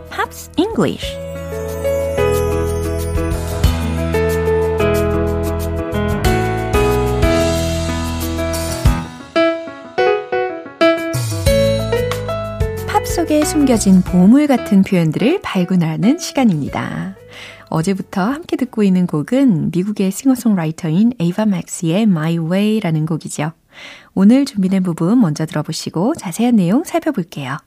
Pops 0.31 0.49
English. 0.55 1.17
팝 12.87 13.05
속에 13.05 13.43
숨겨진 13.43 14.01
보물 14.03 14.47
같은 14.47 14.83
표현들을 14.83 15.41
발견하는 15.41 16.17
시간입니다. 16.17 17.15
어제부터 17.65 18.21
함께 18.21 18.55
듣고 18.55 18.83
있는 18.83 19.07
곡은 19.07 19.71
미국의 19.73 20.11
싱어송라이터인 20.11 21.13
에이바 21.19 21.45
맥스의 21.45 22.03
My 22.03 22.37
Way라는 22.37 23.05
곡이죠. 23.05 23.51
오늘 24.13 24.45
준비된 24.45 24.83
부분 24.83 25.19
먼저 25.19 25.45
들어보시고 25.45 26.15
자세한 26.15 26.55
내용 26.55 26.85
살펴볼게요. 26.85 27.57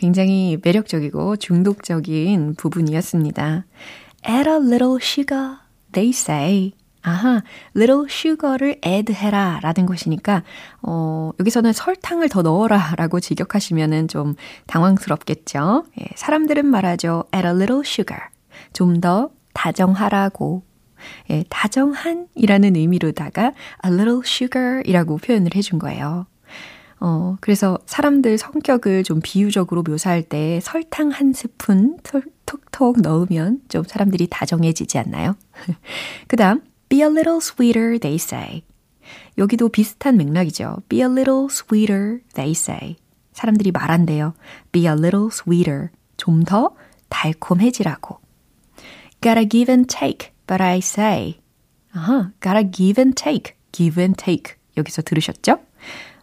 굉장히 0.00 0.58
매력적이고 0.64 1.36
중독적인 1.36 2.54
부분이었습니다. 2.56 3.66
Add 4.26 4.48
a 4.48 4.56
little 4.56 4.96
sugar, 5.00 5.56
they 5.92 6.08
say. 6.10 6.72
아하, 7.02 7.42
little 7.76 8.06
sugar를 8.08 8.80
add 8.84 9.12
해라 9.12 9.60
라는 9.62 9.84
것이니까, 9.84 10.42
어, 10.82 11.32
여기서는 11.38 11.72
설탕을 11.74 12.30
더 12.30 12.40
넣어라 12.40 12.94
라고 12.96 13.20
직역하시면은 13.20 14.08
좀 14.08 14.34
당황스럽겠죠. 14.66 15.84
예, 16.00 16.06
사람들은 16.14 16.64
말하죠. 16.64 17.24
add 17.34 17.46
a 17.46 17.52
little 17.54 17.82
sugar. 17.84 18.22
좀 18.72 19.00
더 19.00 19.30
다정하라고. 19.52 20.62
예, 21.30 21.44
다정한 21.50 22.26
이라는 22.34 22.76
의미로다가 22.76 23.52
a 23.84 23.92
little 23.92 24.20
sugar 24.24 24.82
이라고 24.86 25.18
표현을 25.18 25.54
해준 25.54 25.78
거예요. 25.78 26.26
어, 27.00 27.36
그래서 27.40 27.78
사람들 27.86 28.36
성격을 28.38 29.04
좀 29.04 29.20
비유적으로 29.22 29.82
묘사할 29.82 30.22
때 30.22 30.60
설탕 30.62 31.08
한 31.10 31.32
스푼 31.32 31.96
톡- 32.02 32.24
톡톡 32.44 33.00
넣으면 33.00 33.60
좀 33.68 33.84
사람들이 33.84 34.26
다정해지지 34.28 34.98
않나요? 34.98 35.34
그 36.28 36.36
다음, 36.36 36.60
be 36.88 36.98
a 37.00 37.06
little 37.06 37.38
sweeter, 37.38 37.98
they 37.98 38.16
say. 38.16 38.62
여기도 39.38 39.68
비슷한 39.70 40.16
맥락이죠. 40.18 40.78
be 40.88 40.98
a 41.00 41.06
little 41.06 41.46
sweeter, 41.50 42.20
they 42.34 42.50
say. 42.52 42.96
사람들이 43.32 43.70
말한대요. 43.72 44.34
be 44.72 44.82
a 44.86 44.92
little 44.92 45.28
sweeter. 45.32 45.88
좀 46.18 46.44
더 46.44 46.74
달콤해지라고. 47.08 48.20
gotta 49.22 49.48
give 49.48 49.72
and 49.72 49.86
take, 49.88 50.32
but 50.46 50.62
I 50.62 50.78
say. 50.78 51.40
아하, 51.94 52.32
gotta 52.42 52.62
give 52.70 53.00
and 53.00 53.14
take, 53.14 53.54
give 53.72 54.00
and 54.02 54.22
take. 54.22 54.56
여기서 54.76 55.02
들으셨죠? 55.02 55.58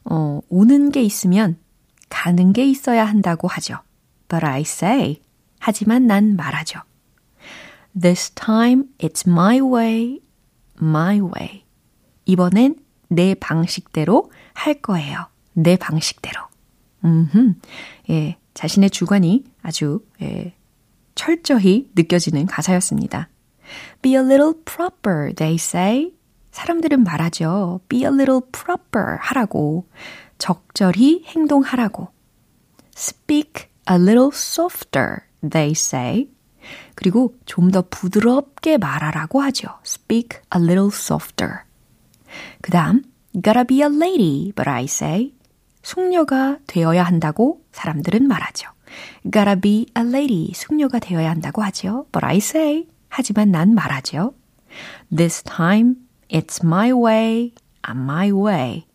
어, 0.10 0.42
오는 0.50 0.92
게 0.92 1.02
있으면 1.04 1.58
가는 2.10 2.54
게 2.54 2.66
있어야 2.66 3.06
한다고 3.06 3.48
하죠. 3.48 3.80
But 4.28 4.46
I 4.46 4.62
say. 4.62 5.22
하지만 5.60 6.08
난 6.08 6.36
말하죠. 6.36 6.80
This 8.00 8.32
time 8.32 8.86
it's 9.00 9.28
my 9.28 9.60
way, 9.60 10.20
my 10.82 11.20
way. 11.20 11.64
이번엔 12.26 12.76
내 13.10 13.34
방식대로 13.36 14.32
할 14.54 14.76
거예요. 14.76 15.28
내 15.54 15.78
방식대로. 15.78 16.42
음, 17.06 17.60
예, 18.10 18.38
자신의 18.54 18.90
주관이 18.92 19.46
아주 19.62 20.06
예, 20.22 20.54
철저히 21.16 21.90
느껴지는 21.96 22.46
가사였습니다. 22.46 23.30
Be 24.02 24.14
a 24.14 24.20
little 24.20 24.54
proper, 24.64 25.34
they 25.34 25.56
say. 25.56 26.14
사람들은 26.58 27.04
말하죠. 27.04 27.82
Be 27.88 28.00
a 28.00 28.08
little 28.08 28.42
proper 28.52 29.18
하라고. 29.20 29.88
적절히 30.40 31.24
행동하라고. 31.28 32.10
Speak 32.96 33.68
a 33.88 33.96
little 33.96 34.32
softer, 34.34 35.20
they 35.48 35.74
say. 35.74 36.32
그리고 36.96 37.36
좀 37.46 37.70
더 37.72 37.84
부드럽게 37.88 38.80
말하라고 38.80 39.40
하죠. 39.44 39.68
Speak 39.86 40.40
a 40.56 40.60
little 40.60 40.90
softer. 40.92 41.60
그 42.64 42.72
다음, 42.72 43.04
gotta 43.34 43.64
be 43.64 43.82
a 43.82 43.88
lady, 43.88 44.52
but 44.56 44.68
I 44.68 44.86
say. 44.86 45.36
숙녀가 45.84 46.58
되어야 46.66 47.04
한다고 47.04 47.62
사람들은 47.72 48.28
말하죠. 48.28 48.72
gotta 49.32 49.62
be 49.62 49.86
a 49.96 50.04
lady, 50.04 50.54
숙녀가 50.56 50.98
되어야 50.98 51.30
한다고 51.30 51.62
하죠. 51.62 52.08
But 52.12 52.26
I 52.26 52.38
say. 52.38 52.88
하지만 53.10 53.52
난 53.52 53.76
말하죠. 53.76 54.34
This 55.16 55.44
time, 55.44 56.07
it's 56.30 56.64
my 56.64 56.92
way, 56.92 57.54
I'm 57.84 57.98
my 58.04 58.32
way. 58.32 58.86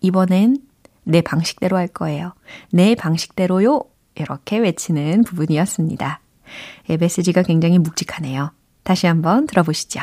이번엔 0.00 0.58
내 1.04 1.20
방식대로 1.20 1.76
할 1.76 1.88
거예요. 1.88 2.34
내 2.70 2.94
방식대로요. 2.94 3.82
이렇게 4.14 4.58
외치는 4.58 5.24
부분이었습니다. 5.24 6.20
예, 6.90 6.96
메시지가 6.96 7.42
굉장히 7.42 7.78
묵직하네요. 7.78 8.52
다시 8.82 9.06
한번 9.06 9.46
들어보시죠. 9.46 10.00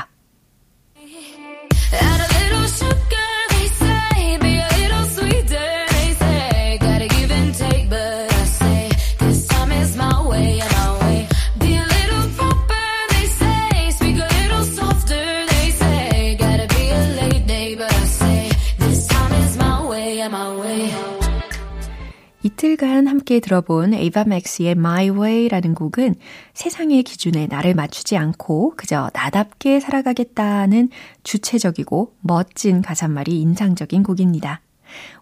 이틀간 22.60 23.08
함께 23.08 23.40
들어본 23.40 23.94
에이바 23.94 24.26
맥스의 24.26 24.72
My 24.72 25.12
Way라는 25.12 25.76
곡은 25.76 26.16
세상의 26.54 27.04
기준에 27.04 27.48
나를 27.48 27.74
맞추지 27.74 28.18
않고 28.18 28.74
그저 28.76 29.10
나답게 29.14 29.80
살아가겠다는 29.80 30.90
주체적이고 31.24 32.16
멋진 32.20 32.82
가사말이 32.82 33.40
인상적인 33.40 34.04
곡입니다. 34.04 34.60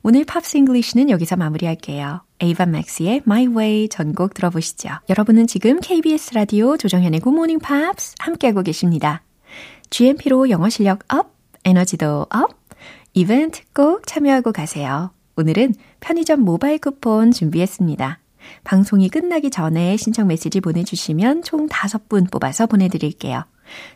오늘 0.01 0.25
Pops 0.25 0.57
English는 0.57 1.11
여기서 1.11 1.35
마무리할게요. 1.35 2.23
에이바 2.39 2.65
맥스의 2.65 3.21
My 3.27 3.45
Way 3.45 3.89
전곡 3.89 4.33
들어보시죠. 4.33 4.89
여러분은 5.07 5.45
지금 5.45 5.79
KBS 5.79 6.33
라디오 6.33 6.75
조정현의 6.75 7.19
Good 7.19 7.35
Morning 7.35 7.63
Pops 7.63 8.15
함께하고 8.17 8.63
계십니다. 8.63 9.21
GMP로 9.91 10.49
영어 10.49 10.69
실력 10.69 11.03
up, 11.13 11.35
에너지도 11.65 12.25
up, 12.31 12.57
이벤트 13.13 13.61
꼭 13.75 14.07
참여하고 14.07 14.53
가세요. 14.53 15.11
오늘은 15.37 15.75
편의점 15.99 16.41
모바일 16.41 16.79
쿠폰 16.79 17.31
준비했습니다. 17.31 18.19
방송이 18.63 19.07
끝나기 19.09 19.51
전에 19.51 19.95
신청 19.95 20.27
메시지 20.27 20.59
보내주시면 20.59 21.43
총 21.43 21.67
5분 21.67 22.31
뽑아서 22.31 22.65
보내드릴게요. 22.65 23.43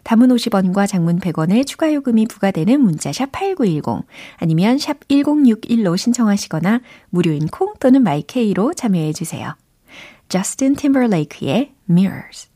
담은 0.04 0.28
50원과 0.30 0.88
장문 0.88 1.20
100원의 1.20 1.66
추가 1.66 1.92
요금이 1.92 2.28
부과되는 2.28 2.80
문자 2.80 3.12
샵 3.12 3.32
8910 3.32 4.06
아니면 4.38 4.78
샵 4.78 5.00
1061로 5.08 5.98
신청하시거나 5.98 6.82
무료인 7.10 7.48
콩 7.48 7.74
또는 7.80 8.04
마이케이로 8.04 8.76
참여해 8.76 9.14
주세요. 9.14 9.56
저스틴 10.30 10.76
팀버레이크의 10.76 11.72
Mirrors 11.90 12.50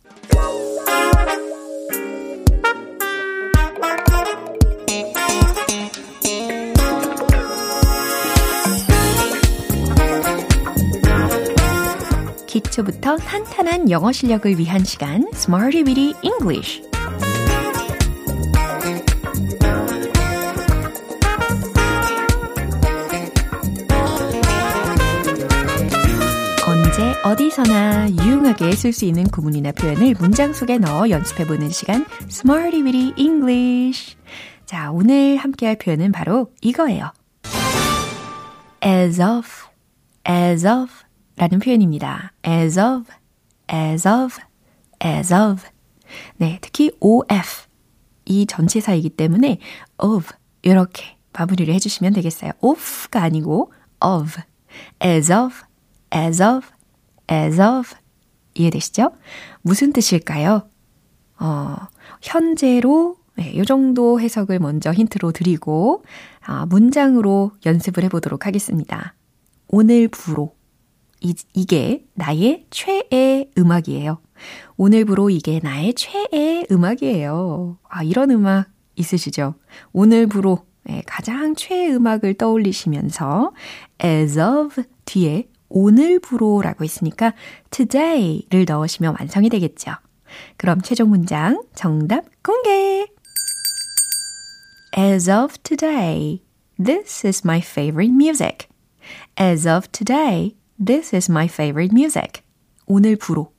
기초부터 12.75 13.15
탄탄한 13.17 13.89
영어 13.89 14.11
실력을 14.11 14.57
위한 14.57 14.83
시간 14.83 15.25
Smarty 15.33 15.83
Weedy 15.85 16.13
English. 16.21 16.81
언제 26.67 27.13
어디서나 27.23 28.09
유용하게 28.09 28.73
쓸 28.73 28.91
수 28.91 29.05
있는 29.05 29.23
구문이나 29.25 29.71
표현을 29.71 30.15
문장 30.19 30.51
속에 30.51 30.77
넣어 30.77 31.09
연습해보는 31.09 31.69
시간 31.69 32.05
Smarty 32.29 32.81
Weedy 32.81 33.13
English. 33.17 34.17
자 34.65 34.91
오늘 34.91 35.37
함께할 35.37 35.77
표현은 35.77 36.11
바로 36.11 36.51
이거예요. 36.61 37.13
As 38.83 39.21
of, 39.21 39.47
as 40.27 40.67
of 40.67 41.04
라는 41.37 41.59
표현입니다. 41.59 42.33
as 42.45 42.79
of, 42.79 43.11
as 43.71 44.07
of, 44.07 44.37
as 45.03 45.33
of. 45.33 45.63
네, 46.37 46.59
특히 46.61 46.91
of. 47.01 47.65
이 48.25 48.45
전치사이기 48.45 49.09
때문에 49.11 49.59
of 49.97 50.33
이렇게 50.63 51.17
마무리를 51.33 51.71
해주시면 51.73 52.13
되겠어요. 52.13 52.51
of가 52.59 53.21
아니고 53.21 53.71
of. 54.03 54.41
as 55.03 55.31
of, 55.31 55.55
as 56.13 56.41
of, 56.41 56.67
as 57.29 57.61
of. 57.61 57.95
이해되시죠? 58.55 59.11
무슨 59.61 59.91
뜻일까요? 59.91 60.69
어, 61.39 61.75
현재로 62.21 63.17
네, 63.35 63.51
이 63.51 63.65
정도 63.65 64.19
해석을 64.19 64.59
먼저 64.59 64.93
힌트로 64.93 65.33
드리고 65.33 66.03
아, 66.45 66.65
문장으로 66.65 67.51
연습을 67.65 68.03
해보도록 68.05 68.45
하겠습니다. 68.45 69.13
오늘 69.67 70.07
부로 70.07 70.54
이, 71.21 71.33
이게 71.53 72.05
나의 72.13 72.65
최애 72.69 73.51
음악이에요. 73.57 74.19
오늘부로 74.77 75.29
이게 75.29 75.59
나의 75.63 75.93
최애 75.93 76.65
음악이에요. 76.71 77.77
아, 77.89 78.03
이런 78.03 78.31
음악 78.31 78.67
있으시죠? 78.95 79.55
오늘부로 79.93 80.65
네, 80.83 81.01
가장 81.07 81.55
최애 81.55 81.93
음악을 81.93 82.35
떠올리시면서 82.35 83.51
as 84.03 84.39
of 84.39 84.83
뒤에 85.05 85.47
오늘부로라고 85.69 86.83
했으니까 86.83 87.33
today를 87.71 88.65
넣으시면 88.67 89.15
완성이 89.19 89.49
되겠죠. 89.49 89.93
그럼 90.57 90.81
최종 90.81 91.09
문장 91.09 91.63
정답 91.73 92.25
공개! 92.43 93.07
As 94.97 95.29
of 95.29 95.57
today, 95.63 96.41
this 96.81 97.25
is 97.25 97.41
my 97.43 97.59
favorite 97.59 98.13
music. 98.13 98.69
As 99.39 99.67
of 99.67 99.87
today, 99.91 100.55
this 100.83 101.15
is 101.15 101.31
my 101.31 101.45
favorite 101.45 101.93
music. 101.93 102.41
오늘 102.85 103.15
부로. 103.15 103.51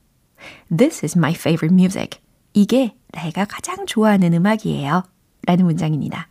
This 0.75 1.03
is 1.03 1.17
my 1.17 1.33
favorite 1.33 1.73
music. 1.73 2.19
이게 2.53 2.95
내가 3.11 3.45
가장 3.45 3.85
좋아하는 3.85 4.33
음악이에요. 4.33 5.03
라는 5.45 5.65
문장입니다. 5.65 6.27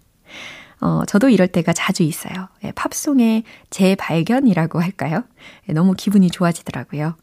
어, 0.80 1.04
저도 1.06 1.28
이럴 1.28 1.48
때가 1.48 1.72
자주 1.72 2.02
있어요. 2.02 2.48
예, 2.64 2.72
팝송의 2.72 3.44
재발견이라고 3.70 4.80
할까요? 4.80 5.24
예, 5.68 5.72
너무 5.72 5.94
기분이 5.94 6.30
좋아지더라고요. 6.30 7.16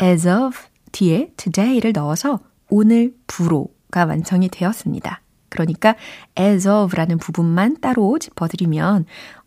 As 0.00 0.28
of 0.28 0.58
뒤에 0.92 1.32
today를 1.36 1.92
넣어서 1.92 2.40
오늘 2.68 3.14
부로가 3.26 4.04
완성이 4.04 4.48
되었습니다. 4.48 5.22
그러니까 5.48 5.96
as 6.38 6.68
of라는 6.68 7.18
부분만 7.18 7.80
따로 7.80 8.18
짚어드리면 8.18 9.06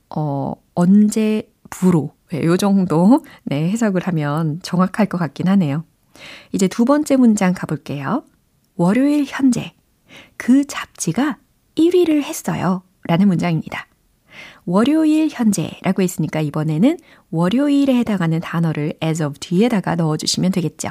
어, 0.10 0.53
언제 0.73 1.49
부로 1.69 2.13
네, 2.32 2.44
요 2.46 2.58
정도 2.58 3.24
네, 3.44 3.70
해석을 3.70 4.02
하면 4.08 4.60
정확할 4.63 5.08
것 5.08 5.17
같긴 5.17 5.48
하네요. 5.48 5.84
이제 6.52 6.67
두 6.67 6.86
번째 6.86 7.17
문장 7.17 7.54
가볼게요. 7.54 8.24
월요일 8.76 9.26
현재 9.28 9.74
그 10.38 10.65
잡지가 10.65 11.38
1위를 11.76 12.24
했어요. 12.24 12.84
라는 13.08 13.28
문장입니다. 13.28 13.88
월요일 14.65 15.30
현재라고 15.30 16.02
했으니까 16.02 16.39
이번에는 16.39 16.98
월요일에 17.32 17.96
해당하는 17.96 18.39
단어를 18.39 18.94
as 19.04 19.22
of 19.22 19.39
뒤에다가 19.39 19.96
넣어주시면 19.96 20.52
되겠죠. 20.52 20.89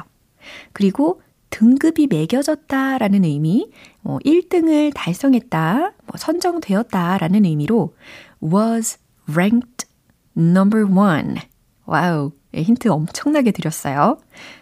그리고 0.73 1.21
등급이 1.49 2.07
매겨졌다 2.07 2.97
라는 2.97 3.23
의미, 3.23 3.69
뭐 4.01 4.19
1등을 4.19 4.91
달성했다, 4.95 5.93
뭐 6.05 6.17
선정되었다 6.17 7.17
라는 7.17 7.45
의미로 7.45 7.95
was 8.41 8.97
ranked 9.29 9.85
number 10.35 10.85
one. 10.85 11.37
Wow. 11.85 12.31
네, 12.51 12.63
힌트 12.63 12.89
엄청나게 12.89 13.51
드렸어요. 13.51 14.17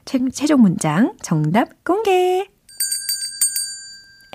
최, 0.06 0.20
최종 0.32 0.62
문장 0.62 1.16
정답 1.22 1.84
공개. 1.84 2.48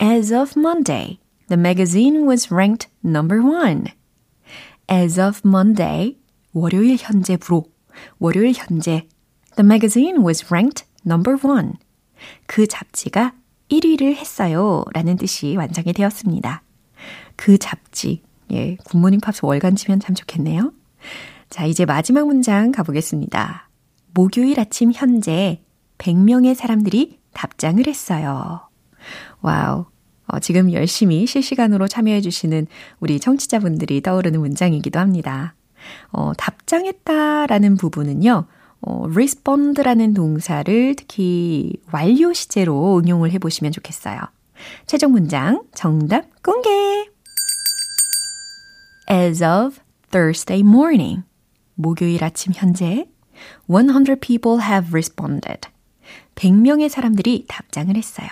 As 0.00 0.34
of 0.34 0.58
Monday, 0.58 1.20
the 1.48 1.58
magazine 1.58 2.26
was 2.26 2.52
ranked 2.52 2.88
number 3.04 3.40
one. 3.40 3.84
As 4.90 5.20
of 5.20 5.42
Monday, 5.44 6.18
월요일 6.52 6.96
현재부로, 6.98 7.64
월요일 8.18 8.54
현재, 8.54 9.06
the 9.56 9.64
magazine 9.64 10.24
was 10.24 10.46
ranked 10.50 10.84
number 11.06 11.38
one. 11.44 11.74
그 12.46 12.66
잡지가 12.66 13.34
1위를 13.70 14.16
했어요. 14.16 14.84
라는 14.92 15.16
뜻이 15.16 15.56
완성이 15.56 15.92
되었습니다. 15.92 16.62
그 17.36 17.56
잡지. 17.58 18.22
예, 18.50 18.76
굿모닝 18.84 19.20
팝스 19.20 19.40
월간 19.44 19.76
치면 19.76 20.00
참 20.00 20.14
좋겠네요. 20.14 20.72
자, 21.50 21.66
이제 21.66 21.84
마지막 21.84 22.26
문장 22.26 22.72
가보겠습니다. 22.72 23.68
목요일 24.12 24.60
아침 24.60 24.92
현재 24.92 25.62
100명의 25.98 26.54
사람들이 26.54 27.18
답장을 27.32 27.86
했어요. 27.86 28.68
Wow. 29.40 29.86
어, 30.26 30.38
지금 30.38 30.72
열심히 30.72 31.26
실시간으로 31.26 31.86
참여해주시는 31.86 32.66
우리 33.00 33.20
청취자분들이 33.20 34.00
떠오르는 34.00 34.40
문장이기도 34.40 34.98
합니다. 34.98 35.54
어, 36.12 36.32
답장했다라는 36.38 37.76
부분은요, 37.76 38.46
어, 38.80 39.06
respond라는 39.10 40.14
동사를 40.14 40.94
특히 40.96 41.72
완료 41.92 42.32
시제로 42.32 42.98
응용을 42.98 43.32
해보시면 43.32 43.72
좋겠어요. 43.72 44.18
최종 44.86 45.12
문장 45.12 45.62
정답 45.74 46.24
공개! 46.42 46.70
As 49.10 49.44
of 49.44 49.83
Thursday 50.14 50.60
morning, 50.60 51.24
목요일 51.74 52.22
아침 52.22 52.52
현재 52.54 53.08
100 53.66 54.20
people 54.20 54.62
have 54.62 54.90
responded. 54.92 55.68
100명의 56.36 56.88
사람들이 56.88 57.46
답장을 57.48 57.96
했어요. 57.96 58.28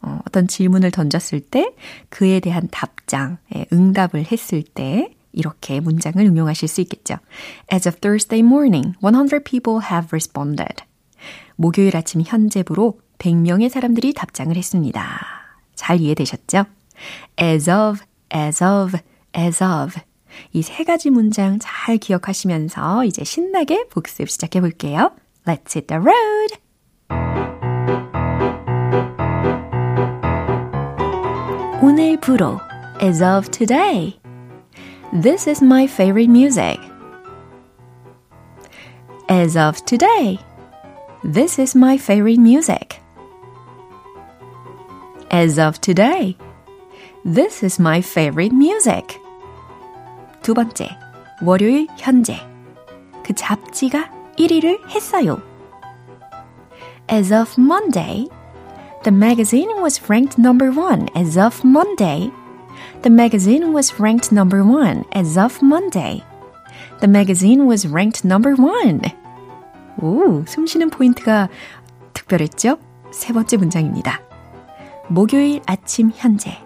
어, 0.00 0.20
어떤 0.28 0.46
질문을 0.46 0.92
던졌을 0.92 1.40
때 1.40 1.74
그에 2.08 2.38
대한 2.38 2.68
답장, 2.70 3.38
예, 3.52 3.66
응답을 3.72 4.30
했을 4.30 4.62
때 4.62 5.12
이렇게 5.32 5.80
문장을 5.80 6.24
응용하실 6.24 6.68
수 6.68 6.80
있겠죠. 6.82 7.16
As 7.72 7.88
of 7.88 7.98
Thursday 7.98 8.46
morning, 8.46 8.94
100 9.02 9.42
people 9.42 9.80
have 9.90 10.10
responded. 10.12 10.84
목요일 11.56 11.96
아침 11.96 12.22
현재부로 12.24 13.00
100명의 13.18 13.70
사람들이 13.70 14.12
답장을 14.12 14.54
했습니다. 14.54 15.18
잘 15.74 16.00
이해되셨죠? 16.00 16.66
As 17.40 17.68
of, 17.68 18.04
as 18.32 18.62
of, 18.62 18.96
as 19.36 19.64
of. 19.64 20.00
이 20.53 20.61
세 20.61 20.83
가지 20.83 21.09
문장 21.09 21.57
잘 21.59 21.97
기억하시면서 21.97 23.05
이제 23.05 23.23
신나게 23.23 23.87
복습 23.89 24.29
시작해 24.29 24.61
볼게요. 24.61 25.11
Let's 25.45 25.75
hit 25.75 25.87
the 25.87 26.01
road! 26.01 27.59
오늘부로 31.81 32.59
as 33.01 33.23
of 33.23 33.49
today. 33.51 34.19
This 35.13 35.49
is 35.49 35.63
my 35.63 35.85
favorite 35.85 36.29
music. 36.29 36.79
As 39.29 39.57
of 39.57 39.77
today. 39.85 40.39
This 41.23 41.59
is 41.59 41.75
my 41.75 41.97
favorite 41.97 42.39
music. 42.39 42.99
As 45.31 45.59
of 45.59 45.79
today. 45.81 46.35
This 47.23 47.63
is 47.63 47.79
my 47.79 48.01
favorite 48.01 48.53
music. 48.53 49.19
두 50.44 50.52
번째, 50.52 50.90
월요일 51.40 51.86
현재. 51.96 52.36
그 53.24 53.32
잡지가 53.34 54.10
1위를 54.38 54.78
했어요. 54.90 55.40
As 57.10 57.32
of 57.32 57.58
Monday, 57.58 58.28
the 59.04 59.16
magazine 59.16 59.70
was 59.80 60.02
ranked 60.04 60.38
number 60.38 60.70
one 60.70 61.06
as 61.16 61.38
of 61.38 61.62
Monday. 61.64 62.30
The 63.00 63.10
magazine 63.10 63.72
was 63.72 63.94
ranked 63.98 64.34
number 64.34 64.62
one 64.62 65.04
as 65.16 65.38
of 65.38 65.58
Monday. 65.62 66.22
The 67.00 67.08
magazine 67.08 67.64
was 67.64 67.88
ranked 67.88 68.26
number 68.26 68.54
one. 68.54 69.00
오, 69.96 70.44
숨 70.46 70.66
쉬는 70.66 70.90
포인트가 70.90 71.48
특별했죠? 72.12 72.76
세 73.12 73.32
번째 73.32 73.56
문장입니다. 73.56 74.20
목요일 75.08 75.62
아침 75.64 76.12
현재 76.14 76.58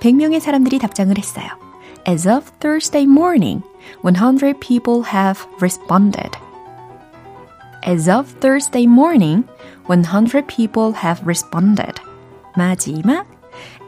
100명의 0.00 0.40
사람들이 0.40 0.78
답장을 0.78 1.18
했어요. 1.18 1.69
As 2.05 2.27
of 2.27 2.45
Thursday 2.59 3.05
morning, 3.05 3.63
100 4.01 4.59
people 4.61 5.03
have 5.03 5.45
responded. 5.59 6.35
As 7.83 8.07
of 8.07 8.27
Thursday 8.41 8.85
morning, 8.85 9.43
100 9.87 10.47
people 10.47 10.91
have 10.93 11.25
responded. 11.25 11.99
마지막, 12.55 13.25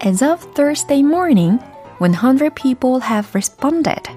as 0.02 0.22
of 0.22 0.42
Thursday 0.54 1.02
morning, 1.02 1.60
100 2.00 2.54
people 2.56 3.00
have 3.00 3.34
responded. 3.34 4.08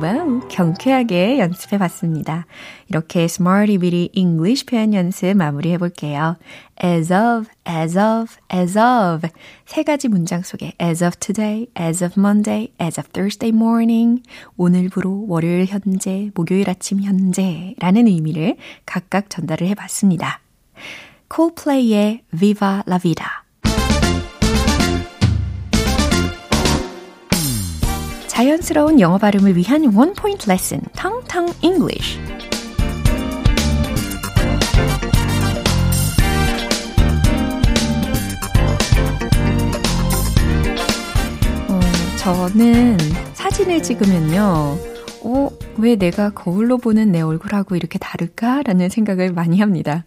와우, 0.00 0.40
경쾌하게 0.48 1.38
연습해 1.38 1.78
봤습니다. 1.78 2.44
이렇게 2.88 3.22
Smarty 3.22 3.78
Bitty 3.78 4.10
English 4.12 4.66
표현 4.66 4.92
연습 4.92 5.34
마무리 5.34 5.72
해 5.72 5.78
볼게요. 5.78 6.36
As 6.84 7.12
of, 7.12 7.48
as 7.66 7.98
of, 7.98 8.34
as 8.52 8.78
of. 8.78 9.28
세 9.64 9.82
가지 9.82 10.08
문장 10.08 10.42
속에 10.42 10.74
as 10.80 11.02
of 11.02 11.16
today, 11.18 11.68
as 11.80 12.04
of 12.04 12.20
Monday, 12.20 12.72
as 12.80 13.00
of 13.00 13.08
Thursday 13.12 13.56
morning, 13.56 14.22
오늘부로 14.56 15.24
월요일 15.28 15.64
현재, 15.64 16.30
목요일 16.34 16.68
아침 16.68 17.00
현재 17.02 17.74
라는 17.78 18.06
의미를 18.06 18.56
각각 18.84 19.30
전달을 19.30 19.66
해 19.66 19.74
봤습니다. 19.74 20.40
Coldplay의 21.34 22.22
Viva 22.36 22.82
la 22.86 22.98
Vida. 22.98 23.45
자연스러운 28.36 29.00
영어 29.00 29.16
발음을 29.16 29.56
위한 29.56 29.94
원 29.94 30.12
포인트 30.12 30.46
레슨, 30.46 30.78
텅텅 30.94 31.46
English. 31.62 32.18
어, 41.70 41.80
저는 42.18 42.98
사진을 43.32 43.82
찍으면요. 43.82 44.42
어, 45.24 45.50
왜 45.78 45.96
내가 45.96 46.28
거울로 46.28 46.76
보는 46.76 47.12
내 47.12 47.22
얼굴하고 47.22 47.74
이렇게 47.74 47.98
다를까라는 47.98 48.90
생각을 48.90 49.32
많이 49.32 49.60
합니다. 49.60 50.04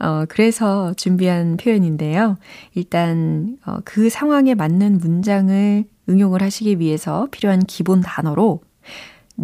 어, 0.00 0.24
그래서 0.28 0.94
준비한 0.96 1.56
표현인데요. 1.56 2.38
일단, 2.74 3.56
어, 3.64 3.76
그 3.84 4.10
상황에 4.10 4.56
맞는 4.56 4.98
문장을 4.98 5.84
응용을 6.12 6.42
하시기 6.42 6.78
위해서 6.78 7.28
필요한 7.30 7.60
기본 7.60 8.00
단어로 8.02 8.62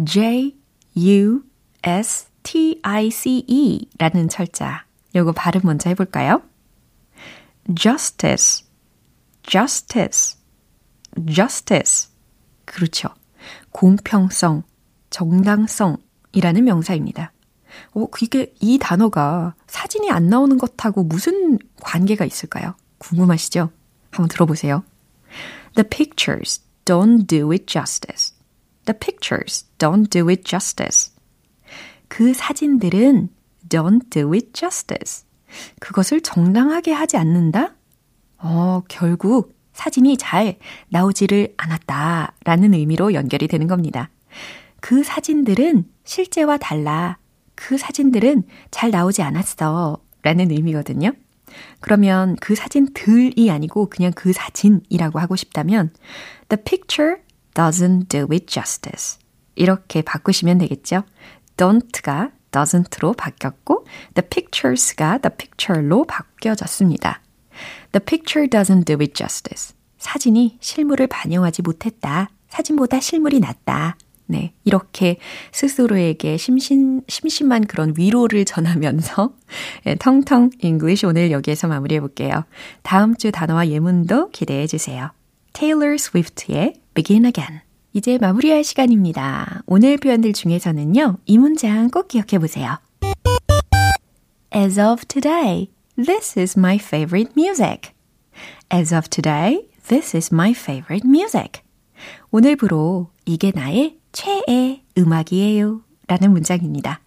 J, 0.05 0.55
U, 0.97 1.43
S, 1.83 2.27
T, 2.43 2.79
I, 2.83 3.09
C, 3.09 3.43
E 3.47 3.89
라는 3.97 4.29
철자. 4.29 4.85
요거 5.15 5.31
발음 5.33 5.61
먼저 5.63 5.89
해볼까요? 5.89 6.41
justice, 7.75 8.65
justice, 9.43 10.37
justice. 11.27 12.09
그렇죠. 12.65 13.09
공평성, 13.71 14.63
정당성이라는 15.09 16.63
명사입니다. 16.63 17.31
어, 17.91 18.05
그게 18.07 18.53
이 18.59 18.77
단어가 18.79 19.55
사진이 19.67 20.09
안 20.11 20.27
나오는 20.27 20.57
것하고 20.57 21.03
무슨 21.03 21.57
관계가 21.81 22.25
있을까요? 22.25 22.75
궁금하시죠? 22.99 23.69
한번 24.11 24.27
들어보세요. 24.27 24.83
The 25.75 25.87
pictures 25.87 26.61
don't 26.85 27.25
do 27.27 27.51
it 27.51 27.65
justice. 27.67 28.33
The 28.85 28.97
pictures 28.97 29.65
don't 29.77 30.09
do 30.09 30.29
it 30.29 30.43
justice. 30.43 31.11
그 32.07 32.33
사진들은 32.33 33.29
don't 33.67 34.09
do 34.09 34.33
it 34.33 34.51
justice. 34.53 35.25
그것을 35.79 36.21
정당하게 36.21 36.91
하지 36.91 37.17
않는다? 37.17 37.75
어, 38.39 38.81
결국 38.87 39.55
사진이 39.73 40.17
잘 40.17 40.57
나오지를 40.89 41.53
않았다 41.57 42.33
라는 42.43 42.73
의미로 42.73 43.13
연결이 43.13 43.47
되는 43.47 43.67
겁니다. 43.67 44.09
그 44.81 45.03
사진들은 45.03 45.85
실제와 46.03 46.57
달라. 46.57 47.17
그 47.55 47.77
사진들은 47.77 48.43
잘 48.71 48.91
나오지 48.91 49.21
않았어. 49.21 49.97
라는 50.21 50.51
의미거든요. 50.51 51.11
그러면 51.79 52.35
그 52.39 52.55
사진들이 52.55 53.49
아니고 53.51 53.89
그냥 53.89 54.11
그 54.15 54.33
사진이라고 54.33 55.19
하고 55.19 55.35
싶다면 55.35 55.93
The 56.49 56.63
picture 56.63 57.17
doesn't 57.53 58.09
do 58.09 58.27
it 58.31 58.45
justice. 58.47 59.19
이렇게 59.55 60.01
바꾸시면 60.01 60.57
되겠죠. 60.59 61.03
don't가 61.57 62.31
doesn't로 62.51 63.15
바뀌었고 63.15 63.85
the 64.15 64.27
pictures가 64.27 65.19
the 65.19 65.35
picture로 65.35 66.05
바뀌어졌습니다. 66.05 67.21
The 67.91 68.03
picture 68.03 68.47
doesn't 68.47 68.85
do 68.85 68.97
it 68.99 69.13
justice. 69.13 69.75
사진이 69.97 70.57
실물을 70.61 71.07
반영하지 71.07 71.61
못했다. 71.61 72.29
사진보다 72.47 72.99
실물이 72.99 73.39
낫다. 73.39 73.97
네. 74.31 74.53
이렇게 74.63 75.17
스스로에게 75.51 76.37
심심, 76.37 77.01
심심한 77.07 77.65
그런 77.65 77.95
위로를 77.97 78.45
전하면서 78.45 79.33
네, 79.85 79.95
텅텅 79.99 80.51
English 80.61 81.07
오늘 81.07 81.31
여기에서 81.31 81.67
마무리해 81.67 81.99
볼게요. 81.99 82.43
다음 82.83 83.15
주 83.15 83.31
단어와 83.31 83.69
예문도 83.69 84.29
기대해 84.29 84.67
주세요. 84.67 85.09
Taylor 85.53 85.95
Swift의 85.95 86.75
Begin 86.93 87.25
Again. 87.25 87.61
이제 87.93 88.19
마무리할 88.19 88.63
시간입니다. 88.63 89.63
오늘 89.65 89.97
표현들 89.97 90.33
중에서는요. 90.33 91.17
이 91.25 91.37
문장 91.39 91.89
꼭 91.89 92.07
기억해 92.07 92.37
보세요. 92.37 92.77
As 94.55 94.79
of 94.79 95.07
today, 95.07 95.71
this 95.95 96.37
is 96.37 96.57
my 96.57 96.75
favorite 96.75 97.33
music. 97.35 97.93
As 98.71 98.93
of 98.93 99.09
today, 99.09 99.67
this 99.87 100.15
is 100.15 100.31
my 100.31 100.51
favorite 100.51 101.01
music. 101.03 101.63
오늘부로 102.29 103.09
이게 103.25 103.51
나의 103.53 103.98
최애 104.11 104.81
음악이에요. 104.97 105.81
라는 106.07 106.31
문장입니다. 106.31 107.01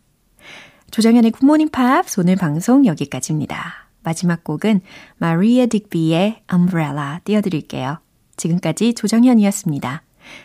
조정현의 0.91 1.31
굿모닝 1.33 1.71
팝 1.71 2.05
오늘 2.19 2.37
방송 2.37 2.87
여기까지입니다. 2.87 3.89
마지막 4.03 4.45
곡은 4.45 4.81
마리아 5.17 5.67
딕비의 5.67 6.41
Umbrella 6.53 7.19
띄워드릴게요. 7.25 7.99
지금까지 8.37 8.95
조정현이었습니다. 8.95 10.03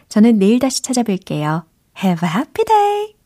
저는 0.10 0.40
내일 0.40 0.60
다시 0.60 0.82
찾아뵐게요. 0.82 1.66
Have 2.04 2.28
a 2.28 2.36
happy 2.36 2.66
day! 2.66 3.17